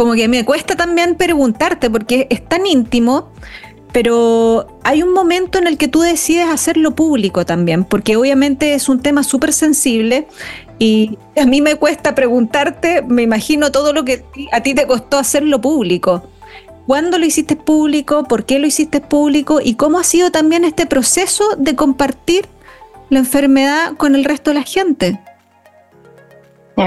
como 0.00 0.14
que 0.14 0.28
me 0.28 0.46
cuesta 0.46 0.76
también 0.76 1.14
preguntarte 1.14 1.90
porque 1.90 2.26
es 2.30 2.42
tan 2.48 2.64
íntimo 2.64 3.28
pero 3.92 4.80
hay 4.82 5.02
un 5.02 5.12
momento 5.12 5.58
en 5.58 5.66
el 5.66 5.76
que 5.76 5.88
tú 5.88 6.00
decides 6.00 6.48
hacerlo 6.48 6.94
público 6.94 7.44
también, 7.44 7.84
porque 7.84 8.16
obviamente 8.16 8.72
es 8.72 8.88
un 8.88 9.00
tema 9.00 9.22
súper 9.22 9.52
sensible 9.52 10.26
y 10.78 11.18
a 11.36 11.44
mí 11.44 11.60
me 11.60 11.74
cuesta 11.74 12.14
preguntarte, 12.14 13.02
me 13.02 13.20
imagino 13.20 13.72
todo 13.72 13.92
lo 13.92 14.06
que 14.06 14.24
a 14.52 14.62
ti 14.62 14.72
te 14.72 14.86
costó 14.86 15.18
hacerlo 15.18 15.60
público. 15.60 16.30
¿Cuándo 16.86 17.18
lo 17.18 17.26
hiciste 17.26 17.56
público? 17.56 18.24
¿Por 18.24 18.46
qué 18.46 18.58
lo 18.58 18.66
hiciste 18.66 19.02
público? 19.02 19.60
¿Y 19.62 19.74
cómo 19.74 19.98
ha 19.98 20.04
sido 20.04 20.30
también 20.30 20.64
este 20.64 20.86
proceso 20.86 21.44
de 21.58 21.76
compartir 21.76 22.46
la 23.10 23.18
enfermedad 23.18 23.96
con 23.98 24.14
el 24.14 24.24
resto 24.24 24.48
de 24.48 24.54
la 24.54 24.62
gente? 24.62 25.20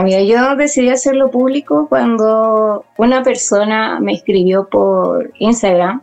Mira, 0.01 0.21
yo 0.23 0.55
decidí 0.55 0.89
hacerlo 0.89 1.29
público 1.29 1.87
cuando 1.87 2.85
una 2.97 3.21
persona 3.21 3.99
me 3.99 4.13
escribió 4.13 4.67
por 4.67 5.31
Instagram 5.37 6.01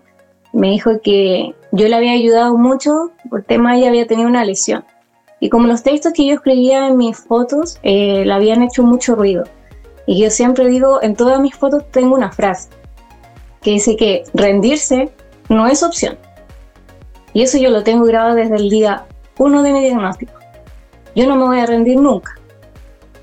me 0.53 0.71
dijo 0.71 1.01
que 1.03 1.55
yo 1.73 1.89
le 1.89 1.97
había 1.97 2.13
ayudado 2.13 2.57
mucho 2.57 3.11
por 3.29 3.43
tema 3.43 3.77
ella 3.77 3.89
había 3.89 4.07
tenido 4.07 4.29
una 4.29 4.45
lesión. 4.45 4.85
Y 5.41 5.49
como 5.49 5.67
los 5.67 5.83
textos 5.83 6.13
que 6.13 6.27
yo 6.27 6.35
escribía 6.35 6.89
en 6.89 6.97
mis 6.97 7.17
fotos 7.17 7.79
eh, 7.83 8.25
le 8.25 8.33
habían 8.33 8.63
hecho 8.63 8.83
mucho 8.83 9.15
ruido. 9.15 9.45
Y 10.07 10.23
yo 10.23 10.31
siempre 10.31 10.69
digo, 10.69 11.03
en 11.03 11.15
todas 11.15 11.41
mis 11.41 11.55
fotos 11.55 11.85
tengo 11.91 12.15
una 12.15 12.31
frase 12.31 12.69
que 13.63 13.73
dice 13.73 13.97
que 13.97 14.25
rendirse 14.35 15.11
no 15.49 15.67
es 15.67 15.83
opción. 15.83 16.19
Y 17.33 17.43
eso 17.43 17.59
yo 17.59 17.71
lo 17.71 17.83
tengo 17.85 18.05
grabado 18.05 18.35
desde 18.35 18.57
el 18.57 18.69
día 18.69 19.07
uno 19.39 19.63
de 19.63 19.73
mi 19.73 19.81
diagnóstico. 19.81 20.33
Yo 21.15 21.27
no 21.27 21.37
me 21.37 21.45
voy 21.45 21.61
a 21.61 21.67
rendir 21.67 21.99
nunca. 21.99 22.40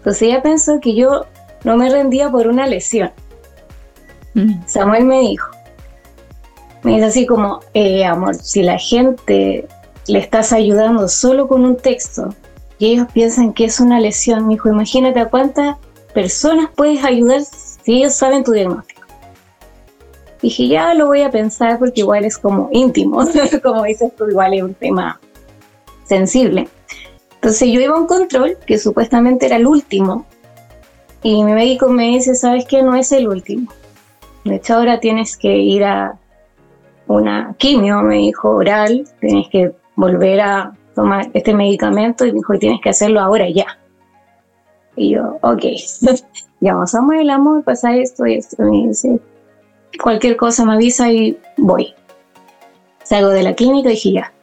Entonces 0.07 0.29
ella 0.29 0.41
pensó 0.41 0.79
que 0.79 0.95
yo 0.95 1.25
no 1.65 1.75
me 1.75 1.89
rendía 1.89 2.31
por 2.31 2.47
una 2.47 2.65
lesión. 2.65 3.11
Mm. 4.35 4.65
Samuel 4.65 5.03
me 5.03 5.19
dijo, 5.19 5.51
me 6.83 6.93
dice 6.93 7.03
así 7.03 7.25
como, 7.25 7.59
eh, 7.73 8.05
amor, 8.05 8.35
si 8.35 8.63
la 8.63 8.77
gente 8.77 9.67
le 10.07 10.19
estás 10.19 10.53
ayudando 10.53 11.09
solo 11.09 11.49
con 11.49 11.65
un 11.65 11.75
texto 11.75 12.33
y 12.79 12.93
ellos 12.93 13.07
piensan 13.11 13.51
que 13.51 13.65
es 13.65 13.81
una 13.81 13.99
lesión, 13.99 14.47
me 14.47 14.53
dijo, 14.53 14.69
imagínate 14.69 15.19
a 15.19 15.27
cuántas 15.27 15.75
personas 16.13 16.69
puedes 16.73 17.03
ayudar 17.03 17.41
si 17.43 17.97
ellos 17.97 18.13
saben 18.13 18.45
tu 18.45 18.53
diagnóstico. 18.53 19.01
Dije, 20.41 20.69
ya 20.69 20.93
lo 20.93 21.07
voy 21.07 21.23
a 21.23 21.31
pensar 21.31 21.79
porque 21.79 21.99
igual 21.99 22.23
es 22.23 22.37
como 22.37 22.69
íntimo, 22.71 23.25
como 23.61 23.83
dices 23.83 24.15
tú, 24.15 24.29
igual 24.29 24.53
es 24.53 24.63
un 24.63 24.73
tema 24.73 25.19
sensible. 26.05 26.69
Entonces 27.47 27.69
yo 27.71 27.79
iba 27.79 27.95
a 27.95 27.99
un 28.01 28.07
control 28.07 28.57
que 28.65 28.77
supuestamente 28.77 29.45
era 29.45 29.55
el 29.55 29.67
último 29.67 30.25
y 31.23 31.45
mi 31.45 31.53
médico 31.53 31.87
me 31.87 32.07
dice, 32.09 32.35
¿sabes 32.35 32.65
qué? 32.65 32.83
No 32.83 32.93
es 32.93 33.13
el 33.13 33.25
último. 33.25 33.71
De 34.43 34.55
hecho 34.55 34.73
ahora 34.73 34.99
tienes 34.99 35.37
que 35.37 35.55
ir 35.55 35.85
a 35.85 36.19
una 37.07 37.55
quimio, 37.57 38.01
me 38.01 38.15
dijo, 38.15 38.49
oral, 38.49 39.07
tienes 39.21 39.47
que 39.47 39.71
volver 39.95 40.41
a 40.41 40.73
tomar 40.93 41.29
este 41.33 41.53
medicamento 41.53 42.25
y 42.25 42.33
me 42.33 42.39
dijo, 42.39 42.59
tienes 42.59 42.81
que 42.81 42.89
hacerlo 42.89 43.21
ahora 43.21 43.49
ya. 43.49 43.79
Y 44.97 45.11
yo, 45.11 45.37
ok, 45.41 45.63
llamamos 46.59 46.93
a 46.93 46.97
Samuel, 46.97 47.29
amor, 47.29 47.63
pasa 47.63 47.95
esto 47.95 48.25
y 48.25 48.33
esto. 48.33 48.61
Me 48.61 48.89
dice, 48.89 49.21
cualquier 50.03 50.35
cosa 50.35 50.65
me 50.65 50.73
avisa 50.73 51.09
y 51.09 51.39
voy. 51.55 51.93
Salgo 53.03 53.29
de 53.29 53.43
la 53.43 53.55
clínica 53.55 53.87
y 53.87 53.93
dije, 53.93 54.11
ya, 54.11 54.33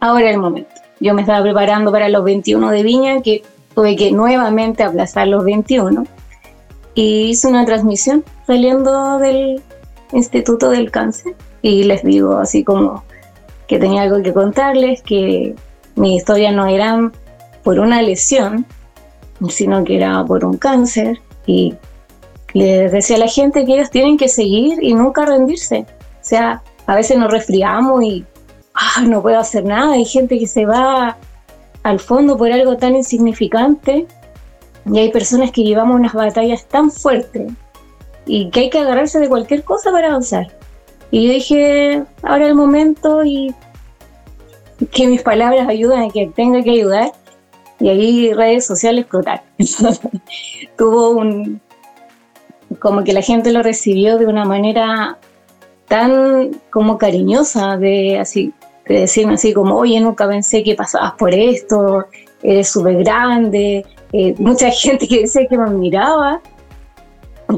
ahora 0.00 0.30
es 0.30 0.36
el 0.36 0.40
momento. 0.40 0.85
Yo 1.00 1.14
me 1.14 1.22
estaba 1.22 1.42
preparando 1.42 1.92
para 1.92 2.08
los 2.08 2.24
21 2.24 2.70
de 2.70 2.82
Viña, 2.82 3.22
que 3.22 3.42
tuve 3.74 3.96
que 3.96 4.12
nuevamente 4.12 4.82
aplazar 4.82 5.28
los 5.28 5.44
21 5.44 6.04
y 6.94 7.28
hice 7.28 7.48
una 7.48 7.66
transmisión 7.66 8.24
saliendo 8.46 9.18
del 9.18 9.62
Instituto 10.12 10.70
del 10.70 10.90
Cáncer 10.90 11.34
y 11.60 11.84
les 11.84 12.02
digo 12.02 12.38
así 12.38 12.64
como 12.64 13.04
que 13.66 13.78
tenía 13.78 14.02
algo 14.02 14.22
que 14.22 14.32
contarles, 14.32 15.02
que 15.02 15.54
mi 15.96 16.16
historia 16.16 16.52
no 16.52 16.66
era 16.66 17.10
por 17.62 17.80
una 17.80 18.00
lesión, 18.00 18.64
sino 19.48 19.84
que 19.84 19.96
era 19.96 20.24
por 20.24 20.44
un 20.44 20.56
cáncer 20.56 21.18
y 21.46 21.74
les 22.54 22.92
decía 22.92 23.16
a 23.16 23.20
la 23.20 23.28
gente 23.28 23.64
que 23.64 23.74
ellos 23.74 23.90
tienen 23.90 24.16
que 24.16 24.28
seguir 24.28 24.78
y 24.82 24.94
nunca 24.94 25.26
rendirse. 25.26 25.80
O 25.80 26.28
sea, 26.28 26.62
a 26.86 26.94
veces 26.94 27.18
nos 27.18 27.30
resfriamos 27.30 28.02
y 28.04 28.24
ah, 28.76 29.02
no 29.02 29.22
puedo 29.22 29.38
hacer 29.38 29.64
nada. 29.64 29.94
Hay 29.94 30.04
gente 30.04 30.38
que 30.38 30.46
se 30.46 30.66
va 30.66 31.16
al 31.82 32.00
fondo 32.00 32.36
por 32.36 32.50
algo 32.52 32.76
tan 32.76 32.96
insignificante 32.96 34.06
y 34.90 34.98
hay 34.98 35.10
personas 35.10 35.50
que 35.50 35.62
llevamos 35.62 35.96
unas 35.96 36.12
batallas 36.12 36.66
tan 36.66 36.90
fuertes 36.90 37.52
y 38.26 38.50
que 38.50 38.60
hay 38.60 38.70
que 38.70 38.78
agarrarse 38.78 39.18
de 39.20 39.28
cualquier 39.28 39.64
cosa 39.64 39.90
para 39.90 40.08
avanzar. 40.08 40.48
Y 41.10 41.26
yo 41.26 41.32
dije, 41.32 42.02
ahora 42.22 42.46
el 42.46 42.54
momento 42.54 43.24
y 43.24 43.54
que 44.90 45.06
mis 45.06 45.22
palabras 45.22 45.68
ayuden 45.68 46.00
a 46.00 46.08
que 46.10 46.26
tenga 46.34 46.62
que 46.62 46.70
ayudar. 46.70 47.12
Y 47.78 47.88
ahí 47.88 48.32
redes 48.32 48.66
sociales 48.66 49.02
explotaron. 49.02 49.44
Tuvo 50.76 51.10
un, 51.10 51.60
como 52.78 53.04
que 53.04 53.12
la 53.12 53.22
gente 53.22 53.52
lo 53.52 53.62
recibió 53.62 54.18
de 54.18 54.26
una 54.26 54.44
manera 54.44 55.18
tan 55.88 56.60
como 56.70 56.98
cariñosa, 56.98 57.76
de 57.76 58.18
así, 58.18 58.52
de 58.88 59.00
decirme 59.00 59.34
así 59.34 59.52
como, 59.52 59.76
oye, 59.76 60.00
nunca 60.00 60.28
pensé 60.28 60.62
que 60.62 60.74
pasabas 60.74 61.12
por 61.12 61.34
esto, 61.34 62.06
eres 62.42 62.68
súper 62.68 62.96
grande, 62.98 63.84
eh, 64.12 64.34
mucha 64.38 64.70
gente 64.70 65.08
que 65.08 65.22
decía 65.22 65.46
que 65.48 65.58
me 65.58 65.64
admiraba, 65.64 66.40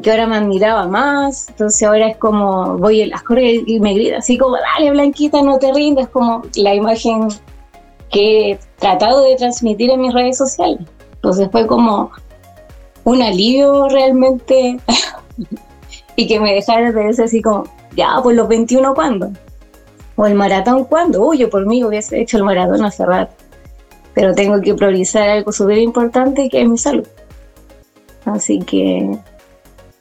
que 0.02 0.10
ahora 0.10 0.26
me 0.26 0.36
admiraba 0.36 0.86
más, 0.86 1.48
entonces 1.48 1.82
ahora 1.86 2.08
es 2.08 2.16
como 2.18 2.76
voy 2.78 3.00
en 3.02 3.10
las 3.10 3.22
corridas 3.22 3.64
y 3.66 3.80
me 3.80 3.94
grita 3.94 4.18
así 4.18 4.36
como, 4.38 4.56
dale 4.56 4.90
Blanquita, 4.90 5.42
no 5.42 5.58
te 5.58 5.72
rindas, 5.72 6.08
como 6.08 6.42
la 6.56 6.74
imagen 6.74 7.28
que 8.10 8.52
he 8.52 8.58
tratado 8.78 9.22
de 9.24 9.36
transmitir 9.36 9.90
en 9.90 10.00
mis 10.00 10.12
redes 10.12 10.38
sociales. 10.38 10.80
Entonces 11.14 11.48
fue 11.50 11.66
como 11.66 12.10
un 13.04 13.22
alivio 13.22 13.88
realmente 13.88 14.78
y 16.16 16.26
que 16.26 16.40
me 16.40 16.54
dejara 16.54 16.92
de 16.92 17.04
decir 17.04 17.24
así 17.24 17.42
como, 17.42 17.64
ya, 17.96 18.20
pues 18.22 18.36
los 18.36 18.48
21 18.48 18.94
cuándo? 18.94 19.30
O 20.18 20.26
el 20.26 20.34
maratón 20.34 20.84
cuándo? 20.84 21.24
Uy, 21.24 21.38
yo 21.38 21.48
por 21.48 21.64
mí 21.64 21.84
hubiese 21.84 22.20
hecho 22.20 22.38
el 22.38 22.42
maratón 22.42 22.84
hace 22.84 23.06
rato. 23.06 23.32
Pero 24.14 24.34
tengo 24.34 24.60
que 24.60 24.74
priorizar 24.74 25.30
algo 25.30 25.52
súper 25.52 25.78
importante 25.78 26.48
que 26.48 26.62
es 26.62 26.68
mi 26.68 26.76
salud. 26.76 27.06
Así 28.24 28.58
que 28.58 29.16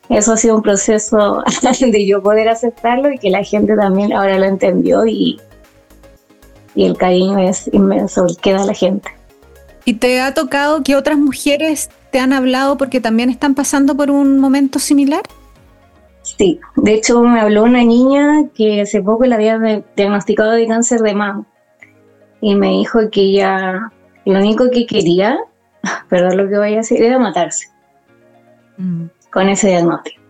eso 0.09 0.33
ha 0.33 0.37
sido 0.37 0.55
un 0.55 0.63
proceso 0.63 1.43
de 1.79 2.07
yo 2.07 2.23
poder 2.23 2.49
aceptarlo 2.49 3.11
y 3.11 3.19
que 3.19 3.29
la 3.29 3.43
gente 3.43 3.75
también 3.75 4.11
ahora 4.11 4.39
lo 4.39 4.45
entendió 4.45 5.05
y, 5.05 5.39
y 6.73 6.85
el 6.85 6.97
cariño 6.97 7.37
es 7.37 7.69
inmenso 7.71 8.25
el 8.25 8.37
que 8.37 8.53
da 8.53 8.65
la 8.65 8.73
gente. 8.73 9.11
¿Y 9.85 9.93
te 9.93 10.19
ha 10.19 10.33
tocado 10.33 10.81
que 10.81 10.95
otras 10.95 11.19
mujeres 11.19 11.91
te 12.09 12.19
han 12.19 12.33
hablado 12.33 12.75
porque 12.75 12.99
también 12.99 13.29
están 13.29 13.53
pasando 13.53 13.95
por 13.95 14.09
un 14.09 14.39
momento 14.39 14.79
similar? 14.79 15.21
Sí, 16.35 16.59
de 16.75 16.93
hecho 16.93 17.21
me 17.21 17.39
habló 17.39 17.63
una 17.63 17.83
niña 17.83 18.49
que 18.53 18.81
hace 18.81 19.01
poco 19.01 19.25
le 19.25 19.35
había 19.35 19.57
diagnosticado 19.95 20.51
de 20.51 20.67
cáncer 20.67 20.99
de 20.99 21.13
mama 21.13 21.45
y 22.41 22.55
me 22.55 22.69
dijo 22.69 22.99
que 23.11 23.21
ella 23.21 23.91
lo 24.25 24.39
único 24.39 24.69
que 24.69 24.85
quería, 24.85 25.39
perdón 26.09 26.37
lo 26.37 26.49
que 26.49 26.57
voy 26.57 26.73
a 26.73 26.77
decir, 26.77 27.01
era 27.01 27.17
matarse 27.17 27.67
mm. 28.77 29.05
con 29.31 29.47
ese 29.49 29.69
diagnóstico. 29.69 30.21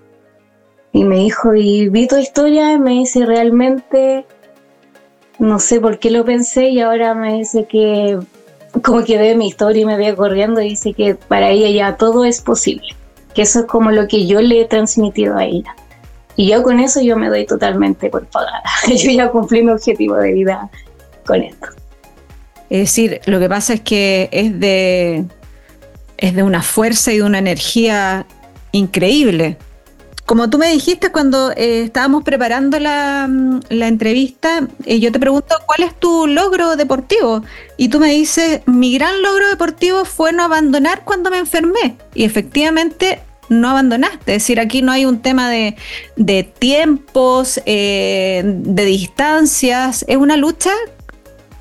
Y 0.94 1.04
me 1.04 1.18
dijo, 1.18 1.54
y 1.56 1.90
vi 1.90 2.08
tu 2.08 2.18
historia 2.18 2.74
y 2.74 2.80
me 2.80 2.92
dice, 2.92 3.26
realmente 3.26 4.26
no 5.40 5.60
sé 5.60 5.80
por 5.80 6.00
qué 6.00 6.12
lo 6.12 6.26
pensé 6.26 6.70
y 6.70 6.80
ahora 6.80 7.14
me 7.14 7.40
dice 7.40 7.66
que 7.66 8.20
como 8.84 9.04
que 9.04 9.18
ve 9.18 9.36
mi 9.36 9.48
historia 9.48 9.82
y 9.82 9.86
me 9.86 9.98
ve 9.98 10.16
corriendo 10.16 10.62
y 10.62 10.70
dice 10.70 10.94
que 10.94 11.16
para 11.16 11.50
ella 11.50 11.70
ya 11.70 11.98
todo 11.98 12.26
es 12.26 12.42
posible, 12.42 12.88
que 13.34 13.44
eso 13.44 13.60
es 13.62 13.66
como 13.66 13.92
lo 13.92 14.08
que 14.08 14.26
yo 14.28 14.42
le 14.42 14.62
he 14.62 14.66
transmitido 14.66 15.38
a 15.38 15.46
ella. 15.46 15.76
Y 16.38 16.50
yo 16.50 16.62
con 16.62 16.80
eso 16.80 17.02
yo 17.02 17.18
me 17.18 17.30
doy 17.30 17.46
totalmente 17.46 18.10
por 18.10 18.26
pagada. 18.28 18.62
Yo 18.88 19.12
ya 19.12 19.30
cumplí 19.30 19.64
mi 19.64 19.72
objetivo 19.72 20.16
de 20.16 20.34
vida 20.34 20.70
con 21.26 21.42
esto. 21.42 21.68
Es 22.70 22.80
decir, 22.80 23.20
lo 23.26 23.40
que 23.40 23.50
pasa 23.50 23.74
es 23.74 23.82
que 23.82 24.30
es 24.32 24.60
de, 24.60 25.26
es 26.18 26.36
de 26.36 26.44
una 26.44 26.62
fuerza 26.62 27.12
y 27.12 27.18
de 27.18 27.24
una 27.24 27.40
energía 27.40 28.28
increíble. 28.72 29.58
Como 30.28 30.50
tú 30.50 30.58
me 30.58 30.70
dijiste 30.70 31.12
cuando 31.12 31.52
eh, 31.52 31.84
estábamos 31.84 32.24
preparando 32.24 32.80
la, 32.80 33.28
mm, 33.28 33.62
entrevista, 33.70 34.68
eh, 34.86 35.00
yo 35.00 35.12
te 35.12 35.20
pregunto, 35.20 35.56
¿cuál 35.66 35.88
es 35.88 35.96
tu 35.98 36.28
logro 36.28 36.76
deportivo? 36.76 37.44
Y 37.78 37.88
tú 37.88 38.00
me 38.00 38.12
dices, 38.12 38.62
mi 38.66 38.94
gran 38.94 39.22
logro 39.24 39.48
deportivo 39.48 40.06
fue 40.06 40.34
no 40.34 40.44
abandonar 40.44 41.04
cuando 41.04 41.32
me 41.32 41.38
enfermé. 41.38 41.96
Y 42.14 42.26
efectivamente 42.26 43.22
no 43.50 43.70
abandonaste. 43.70 44.36
Es 44.36 44.44
decir, 44.44 44.60
aquí 44.60 44.82
no 44.82 44.92
hay 44.92 45.06
un 45.06 45.22
tema 45.22 45.50
de, 45.50 45.76
tiempos, 46.60 47.62
eh, 47.66 48.42
de 48.46 48.86
distancias, 48.86 50.06
es 50.08 50.18
una 50.18 50.38
lucha 50.38 50.72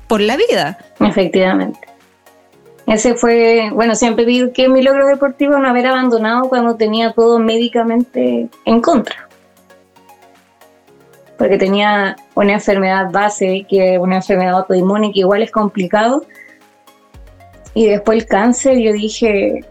por 0.07 0.21
la 0.21 0.37
vida. 0.37 0.77
Efectivamente. 0.99 1.79
Ese 2.87 3.15
fue, 3.15 3.69
bueno, 3.73 3.95
siempre 3.95 4.25
digo 4.25 4.53
que 4.53 4.69
mi 4.69 4.81
logro 4.81 5.07
deportivo 5.07 5.57
no 5.57 5.67
haber 5.67 5.87
abandonado 5.87 6.47
cuando 6.47 6.77
tenía 6.77 7.11
todo 7.11 7.37
médicamente 7.37 8.47
en 8.63 8.81
contra. 8.81 9.27
Porque 11.37 11.57
tenía 11.57 12.15
una 12.33 12.53
enfermedad 12.53 13.11
base, 13.11 13.65
que 13.69 13.99
una 13.99 14.15
enfermedad 14.17 14.55
autoinmune, 14.55 15.11
que 15.11 15.19
igual 15.19 15.43
es 15.43 15.51
complicado. 15.51 16.25
Y 17.73 17.87
después 17.87 18.19
el 18.19 18.25
cáncer, 18.25 18.79
yo 18.79 18.93
dije, 18.93 19.65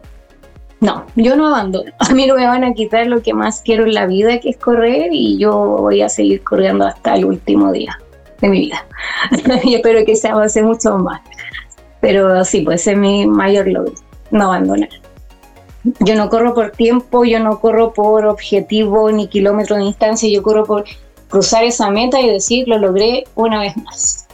no, 0.87 1.05
yo 1.17 1.35
no 1.35 1.49
abandono. 1.49 1.91
A 1.99 2.15
mí 2.15 2.27
no 2.27 2.37
me 2.37 2.47
van 2.47 2.63
a 2.63 2.73
quitar 2.73 3.09
lo 3.09 3.21
que 3.21 3.35
más 3.35 3.61
quiero 3.61 3.85
en 3.85 3.95
la 3.95 4.07
vida, 4.07 4.39
que 4.39 4.51
es 4.51 4.57
correr, 4.57 5.09
y 5.11 5.37
yo 5.37 5.53
voy 5.53 6.01
a 6.01 6.09
seguir 6.09 6.43
corriendo 6.45 6.87
hasta 6.87 7.15
el 7.17 7.25
último 7.25 7.73
día 7.73 7.99
de 8.41 8.49
mi 8.49 8.61
vida. 8.61 8.87
y 9.65 9.75
espero 9.75 10.05
que 10.05 10.15
se 10.15 10.29
avance 10.29 10.63
mucho 10.63 10.97
más. 10.99 11.21
Pero 12.01 12.45
sí, 12.45 12.61
pues 12.61 12.87
es 12.87 12.97
mi 12.97 13.27
mayor 13.27 13.67
logro, 13.67 13.95
no 14.31 14.45
abandonar. 14.45 14.91
Yo 16.01 16.15
no 16.15 16.29
corro 16.29 16.55
por 16.55 16.71
tiempo, 16.71 17.25
yo 17.25 17.41
no 17.41 17.59
corro 17.61 17.93
por 17.93 18.27
objetivo 18.27 19.11
ni 19.11 19.29
kilómetro 19.29 19.77
de 19.77 19.85
distancia, 19.85 20.29
yo 20.33 20.43
corro 20.43 20.65
por 20.65 20.85
cruzar 21.29 21.65
esa 21.65 21.91
meta 21.91 22.21
y 22.21 22.31
decir, 22.31 22.69
lo 22.69 22.79
logré 22.79 23.25
una 23.35 23.61
vez 23.61 23.77
más. 23.79 24.26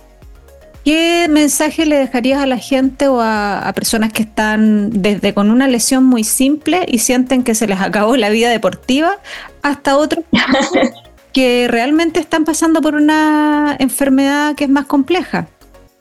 ¿Qué 0.84 1.28
mensaje 1.30 1.86
le 1.86 1.96
dejarías 1.96 2.42
a 2.42 2.46
la 2.46 2.58
gente 2.58 3.06
o 3.06 3.20
a, 3.20 3.70
personas 3.74 4.12
que 4.12 4.22
están 4.22 4.90
desde 4.90 5.32
con 5.32 5.50
una 5.50 5.68
lesión 5.68 6.04
muy 6.04 6.24
simple 6.24 6.84
y 6.88 6.98
sienten 6.98 7.44
que 7.44 7.54
se 7.54 7.68
les 7.68 7.80
acabó 7.80 8.16
la 8.16 8.30
vida 8.30 8.50
deportiva 8.50 9.18
hasta 9.62 9.96
otros 9.96 10.24
que 11.32 11.68
realmente 11.68 12.18
están 12.18 12.44
pasando 12.44 12.80
por 12.80 12.96
una 12.96 13.76
enfermedad 13.78 14.56
que 14.56 14.64
es 14.64 14.70
más 14.70 14.86
compleja? 14.86 15.46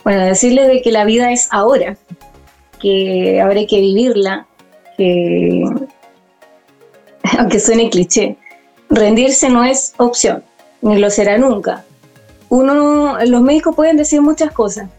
Bueno, 0.03 0.25
decirles 0.25 0.67
de 0.67 0.81
que 0.81 0.91
la 0.91 1.05
vida 1.05 1.31
es 1.31 1.47
ahora, 1.51 1.95
que 2.79 3.39
habrá 3.39 3.63
que 3.67 3.79
vivirla, 3.79 4.47
que 4.97 5.63
aunque 7.37 7.59
suene 7.59 7.91
cliché, 7.91 8.35
rendirse 8.89 9.47
no 9.49 9.63
es 9.63 9.93
opción, 9.97 10.43
ni 10.81 10.97
lo 10.97 11.11
será 11.11 11.37
nunca. 11.37 11.85
Uno, 12.51 13.17
los 13.25 13.41
médicos 13.41 13.73
pueden 13.77 13.95
decir 13.95 14.21
muchas 14.21 14.51
cosas, 14.51 14.89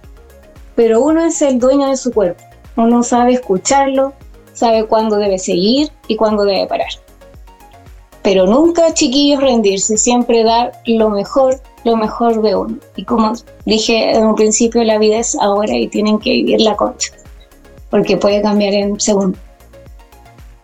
pero 0.74 1.02
uno 1.02 1.22
es 1.22 1.42
el 1.42 1.58
dueño 1.58 1.86
de 1.90 1.98
su 1.98 2.10
cuerpo. 2.10 2.42
Uno 2.78 3.02
sabe 3.02 3.34
escucharlo, 3.34 4.14
sabe 4.54 4.86
cuándo 4.86 5.16
debe 5.16 5.38
seguir 5.38 5.90
y 6.08 6.16
cuándo 6.16 6.46
debe 6.46 6.66
parar. 6.66 6.88
Pero 8.22 8.46
nunca, 8.46 8.94
chiquillos, 8.94 9.42
rendirse, 9.42 9.98
siempre 9.98 10.44
dar 10.44 10.72
lo 10.86 11.10
mejor, 11.10 11.60
lo 11.84 11.94
mejor 11.94 12.40
de 12.40 12.56
uno. 12.56 12.78
Y 12.96 13.04
como 13.04 13.34
dije 13.66 14.12
en 14.12 14.24
un 14.24 14.34
principio, 14.34 14.82
la 14.82 14.96
vida 14.96 15.18
es 15.18 15.36
ahora 15.38 15.76
y 15.76 15.88
tienen 15.88 16.20
que 16.20 16.30
vivir 16.30 16.62
la 16.62 16.74
concha, 16.74 17.12
porque 17.90 18.16
puede 18.16 18.40
cambiar 18.40 18.72
en 18.72 18.98
segundo. 18.98 19.36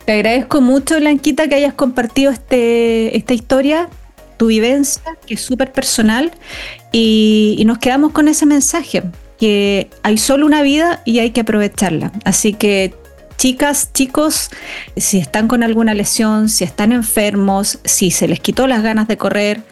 Te 0.06 0.12
agradezco 0.12 0.62
mucho, 0.62 0.96
Blanquita, 0.96 1.48
que 1.48 1.56
hayas 1.56 1.74
compartido 1.74 2.32
este, 2.32 3.14
esta 3.14 3.34
historia, 3.34 3.90
tu 4.38 4.46
vivencia, 4.46 5.02
que 5.26 5.34
es 5.34 5.42
súper 5.42 5.72
personal, 5.72 6.32
y, 6.92 7.56
y 7.58 7.64
nos 7.66 7.78
quedamos 7.78 8.12
con 8.12 8.28
ese 8.28 8.46
mensaje, 8.46 9.02
que 9.38 9.90
hay 10.02 10.16
solo 10.16 10.46
una 10.46 10.62
vida 10.62 11.02
y 11.04 11.18
hay 11.18 11.30
que 11.32 11.42
aprovecharla. 11.42 12.12
Así 12.24 12.54
que 12.54 12.94
Chicas, 13.38 13.92
chicos, 13.92 14.50
si 14.96 15.18
están 15.18 15.46
con 15.46 15.62
alguna 15.62 15.94
lesión, 15.94 16.48
si 16.48 16.64
están 16.64 16.90
enfermos, 16.90 17.78
si 17.84 18.10
se 18.10 18.26
les 18.26 18.40
quitó 18.40 18.66
las 18.66 18.82
ganas 18.82 19.06
de 19.06 19.16
correr, 19.16 19.62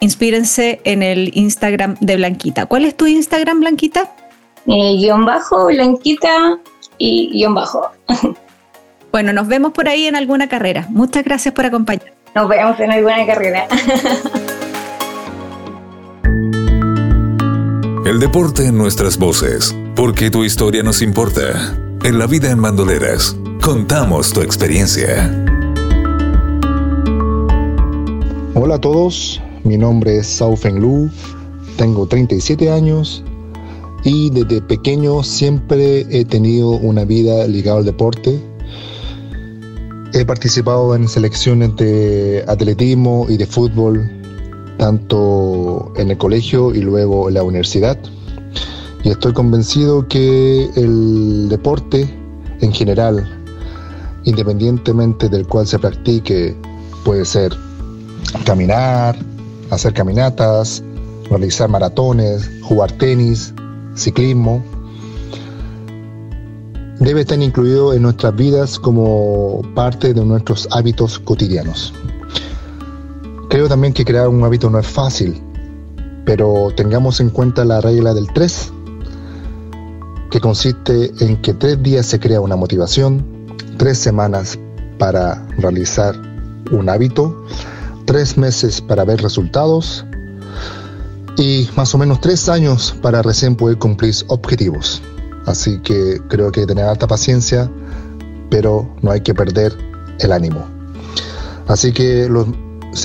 inspírense 0.00 0.80
en 0.82 1.04
el 1.04 1.30
Instagram 1.34 1.96
de 2.00 2.16
Blanquita. 2.16 2.66
¿Cuál 2.66 2.84
es 2.84 2.96
tu 2.96 3.06
Instagram, 3.06 3.60
Blanquita? 3.60 4.10
Eh, 4.66 4.96
guion 4.96 5.24
bajo, 5.24 5.66
Blanquita 5.66 6.58
y 6.98 7.30
guion 7.32 7.54
bajo. 7.54 7.90
Bueno, 9.12 9.32
nos 9.32 9.48
vemos 9.48 9.72
por 9.72 9.88
ahí 9.88 10.06
en 10.06 10.14
alguna 10.14 10.48
carrera. 10.48 10.86
Muchas 10.88 11.24
gracias 11.24 11.52
por 11.52 11.66
acompañarnos. 11.66 12.19
Nos 12.34 12.48
vemos 12.48 12.78
en 12.78 12.92
alguna 12.92 13.26
carrera. 13.26 13.66
El 18.06 18.20
deporte 18.20 18.66
en 18.66 18.78
nuestras 18.78 19.18
voces, 19.18 19.74
porque 19.96 20.30
tu 20.30 20.44
historia 20.44 20.84
nos 20.84 21.02
importa. 21.02 21.76
En 22.04 22.20
la 22.20 22.28
vida 22.28 22.50
en 22.50 22.62
bandoleras, 22.62 23.36
contamos 23.60 24.32
tu 24.32 24.42
experiencia. 24.42 25.28
Hola 28.54 28.76
a 28.76 28.80
todos, 28.80 29.42
mi 29.64 29.76
nombre 29.76 30.18
es 30.18 30.28
Sao 30.28 30.54
Feng 30.54 30.78
Lu, 30.78 31.10
tengo 31.76 32.06
37 32.06 32.70
años 32.70 33.24
y 34.04 34.30
desde 34.30 34.62
pequeño 34.62 35.24
siempre 35.24 36.06
he 36.10 36.24
tenido 36.24 36.70
una 36.70 37.04
vida 37.04 37.46
ligada 37.48 37.78
al 37.78 37.84
deporte. 37.84 38.40
He 40.12 40.24
participado 40.24 40.96
en 40.96 41.08
selecciones 41.08 41.76
de 41.76 42.44
atletismo 42.48 43.26
y 43.28 43.36
de 43.36 43.46
fútbol, 43.46 44.10
tanto 44.76 45.92
en 45.96 46.10
el 46.10 46.18
colegio 46.18 46.74
y 46.74 46.80
luego 46.80 47.28
en 47.28 47.34
la 47.34 47.44
universidad. 47.44 47.96
Y 49.04 49.10
estoy 49.10 49.32
convencido 49.32 50.08
que 50.08 50.68
el 50.74 51.48
deporte 51.48 52.12
en 52.60 52.72
general, 52.72 53.24
independientemente 54.24 55.28
del 55.28 55.46
cual 55.46 55.68
se 55.68 55.78
practique, 55.78 56.56
puede 57.04 57.24
ser 57.24 57.54
caminar, 58.44 59.16
hacer 59.70 59.94
caminatas, 59.94 60.82
realizar 61.30 61.68
maratones, 61.68 62.50
jugar 62.62 62.90
tenis, 62.92 63.54
ciclismo, 63.94 64.60
debe 67.00 67.22
estar 67.22 67.40
incluido 67.42 67.94
en 67.94 68.02
nuestras 68.02 68.36
vidas 68.36 68.78
como 68.78 69.62
parte 69.74 70.12
de 70.12 70.24
nuestros 70.24 70.68
hábitos 70.70 71.18
cotidianos. 71.18 71.94
Creo 73.48 73.68
también 73.68 73.94
que 73.94 74.04
crear 74.04 74.28
un 74.28 74.44
hábito 74.44 74.68
no 74.70 74.78
es 74.78 74.86
fácil, 74.86 75.42
pero 76.26 76.68
tengamos 76.76 77.20
en 77.20 77.30
cuenta 77.30 77.64
la 77.64 77.80
regla 77.80 78.12
del 78.12 78.28
3, 78.32 78.72
que 80.30 80.40
consiste 80.40 81.10
en 81.20 81.40
que 81.40 81.54
tres 81.54 81.82
días 81.82 82.06
se 82.06 82.20
crea 82.20 82.40
una 82.40 82.54
motivación, 82.54 83.26
tres 83.78 83.98
semanas 83.98 84.58
para 84.98 85.44
realizar 85.56 86.14
un 86.70 86.88
hábito, 86.88 87.44
tres 88.04 88.36
meses 88.36 88.80
para 88.80 89.04
ver 89.04 89.22
resultados 89.22 90.04
y 91.36 91.68
más 91.74 91.94
o 91.94 91.98
menos 91.98 92.20
tres 92.20 92.48
años 92.48 92.94
para 93.00 93.22
recién 93.22 93.56
poder 93.56 93.78
cumplir 93.78 94.14
objetivos. 94.28 95.02
Así 95.50 95.80
que 95.80 96.20
creo 96.28 96.52
que 96.52 96.60
hay 96.60 96.66
que 96.66 96.74
tener 96.74 96.84
alta 96.84 97.08
paciencia, 97.08 97.68
pero 98.50 98.88
no 99.02 99.10
hay 99.10 99.20
que 99.20 99.34
perder 99.34 99.76
el 100.20 100.30
ánimo. 100.30 100.64
Así 101.66 101.92
que 101.92 102.28
los 102.28 102.46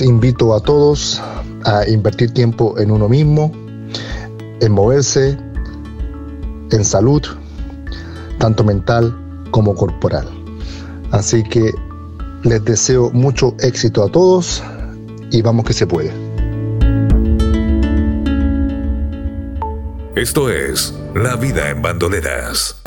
invito 0.00 0.54
a 0.54 0.60
todos 0.60 1.20
a 1.64 1.88
invertir 1.88 2.32
tiempo 2.32 2.78
en 2.78 2.92
uno 2.92 3.08
mismo, 3.08 3.50
en 4.60 4.72
moverse, 4.72 5.36
en 6.70 6.84
salud, 6.84 7.22
tanto 8.38 8.62
mental 8.62 9.12
como 9.50 9.74
corporal. 9.74 10.28
Así 11.10 11.42
que 11.42 11.72
les 12.44 12.64
deseo 12.64 13.10
mucho 13.10 13.56
éxito 13.58 14.04
a 14.04 14.08
todos 14.08 14.62
y 15.32 15.42
vamos 15.42 15.64
que 15.64 15.72
se 15.72 15.84
puede. 15.84 16.25
Esto 20.16 20.48
es 20.48 20.94
La 21.14 21.36
vida 21.36 21.68
en 21.68 21.82
bandoleras. 21.82 22.80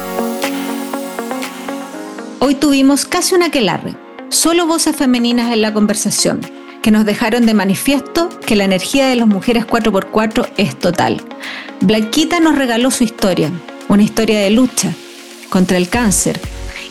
Hoy 2.39 2.55
tuvimos 2.55 3.05
casi 3.05 3.35
una 3.35 3.45
aquelarre, 3.45 3.95
solo 4.29 4.65
voces 4.65 4.95
femeninas 4.95 5.53
en 5.53 5.61
la 5.61 5.71
conversación, 5.71 6.41
que 6.81 6.89
nos 6.89 7.05
dejaron 7.05 7.45
de 7.45 7.53
manifiesto 7.53 8.29
que 8.47 8.55
la 8.55 8.63
energía 8.63 9.05
de 9.05 9.15
las 9.15 9.27
mujeres 9.27 9.67
4x4 9.67 10.49
es 10.57 10.79
total. 10.79 11.21
Blanquita 11.81 12.39
nos 12.39 12.57
regaló 12.57 12.89
su 12.89 13.03
historia, 13.03 13.51
una 13.89 14.01
historia 14.01 14.39
de 14.39 14.49
lucha 14.49 14.91
contra 15.51 15.77
el 15.77 15.87
cáncer, 15.87 16.41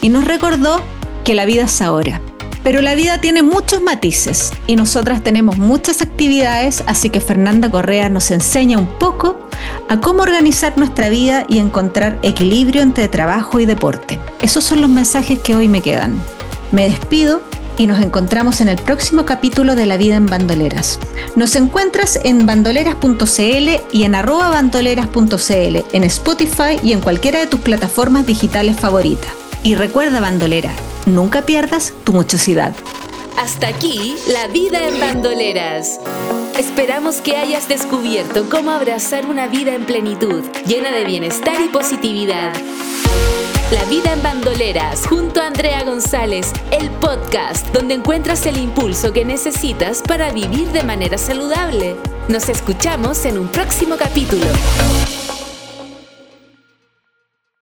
y 0.02 0.08
nos 0.08 0.24
recordó 0.24 0.80
que 1.24 1.34
la 1.34 1.46
vida 1.46 1.64
es 1.64 1.82
ahora. 1.82 2.20
Pero 2.68 2.82
la 2.82 2.94
vida 2.94 3.16
tiene 3.16 3.42
muchos 3.42 3.80
matices 3.80 4.52
y 4.66 4.76
nosotras 4.76 5.22
tenemos 5.22 5.56
muchas 5.56 6.02
actividades, 6.02 6.84
así 6.86 7.08
que 7.08 7.22
Fernanda 7.22 7.70
Correa 7.70 8.10
nos 8.10 8.30
enseña 8.30 8.76
un 8.76 8.98
poco 8.98 9.40
a 9.88 10.02
cómo 10.02 10.20
organizar 10.20 10.76
nuestra 10.76 11.08
vida 11.08 11.46
y 11.48 11.60
encontrar 11.60 12.18
equilibrio 12.20 12.82
entre 12.82 13.08
trabajo 13.08 13.58
y 13.58 13.64
deporte. 13.64 14.18
Esos 14.42 14.64
son 14.64 14.82
los 14.82 14.90
mensajes 14.90 15.38
que 15.38 15.56
hoy 15.56 15.66
me 15.66 15.80
quedan. 15.80 16.22
Me 16.70 16.90
despido 16.90 17.40
y 17.78 17.86
nos 17.86 18.02
encontramos 18.02 18.60
en 18.60 18.68
el 18.68 18.76
próximo 18.76 19.24
capítulo 19.24 19.74
de 19.74 19.86
La 19.86 19.96
Vida 19.96 20.16
en 20.16 20.26
Bandoleras. 20.26 21.00
Nos 21.36 21.56
encuentras 21.56 22.20
en 22.22 22.44
bandoleras.cl 22.44 23.80
y 23.92 24.02
en 24.02 24.14
arroba 24.14 24.50
bandoleras.cl, 24.50 25.76
en 25.94 26.04
Spotify 26.04 26.78
y 26.82 26.92
en 26.92 27.00
cualquiera 27.00 27.38
de 27.38 27.46
tus 27.46 27.60
plataformas 27.60 28.26
digitales 28.26 28.76
favoritas. 28.78 29.47
Y 29.68 29.74
recuerda, 29.74 30.20
bandolera, 30.20 30.72
nunca 31.04 31.42
pierdas 31.42 31.92
tu 32.02 32.14
muchosidad. 32.14 32.74
Hasta 33.36 33.68
aquí, 33.68 34.16
La 34.32 34.46
Vida 34.46 34.88
en 34.88 34.98
Bandoleras. 34.98 36.00
Esperamos 36.58 37.16
que 37.16 37.36
hayas 37.36 37.68
descubierto 37.68 38.48
cómo 38.48 38.70
abrazar 38.70 39.26
una 39.26 39.46
vida 39.46 39.74
en 39.74 39.84
plenitud, 39.84 40.42
llena 40.66 40.90
de 40.90 41.04
bienestar 41.04 41.60
y 41.62 41.68
positividad. 41.68 42.54
La 43.70 43.84
vida 43.84 44.14
en 44.14 44.22
bandoleras 44.22 45.06
junto 45.06 45.42
a 45.42 45.48
Andrea 45.48 45.84
González, 45.84 46.50
el 46.70 46.88
podcast 46.88 47.66
donde 47.70 47.92
encuentras 47.92 48.46
el 48.46 48.56
impulso 48.56 49.12
que 49.12 49.26
necesitas 49.26 50.00
para 50.00 50.32
vivir 50.32 50.68
de 50.68 50.82
manera 50.82 51.18
saludable. 51.18 51.94
Nos 52.28 52.48
escuchamos 52.48 53.22
en 53.26 53.38
un 53.38 53.48
próximo 53.48 53.98
capítulo. 53.98 54.46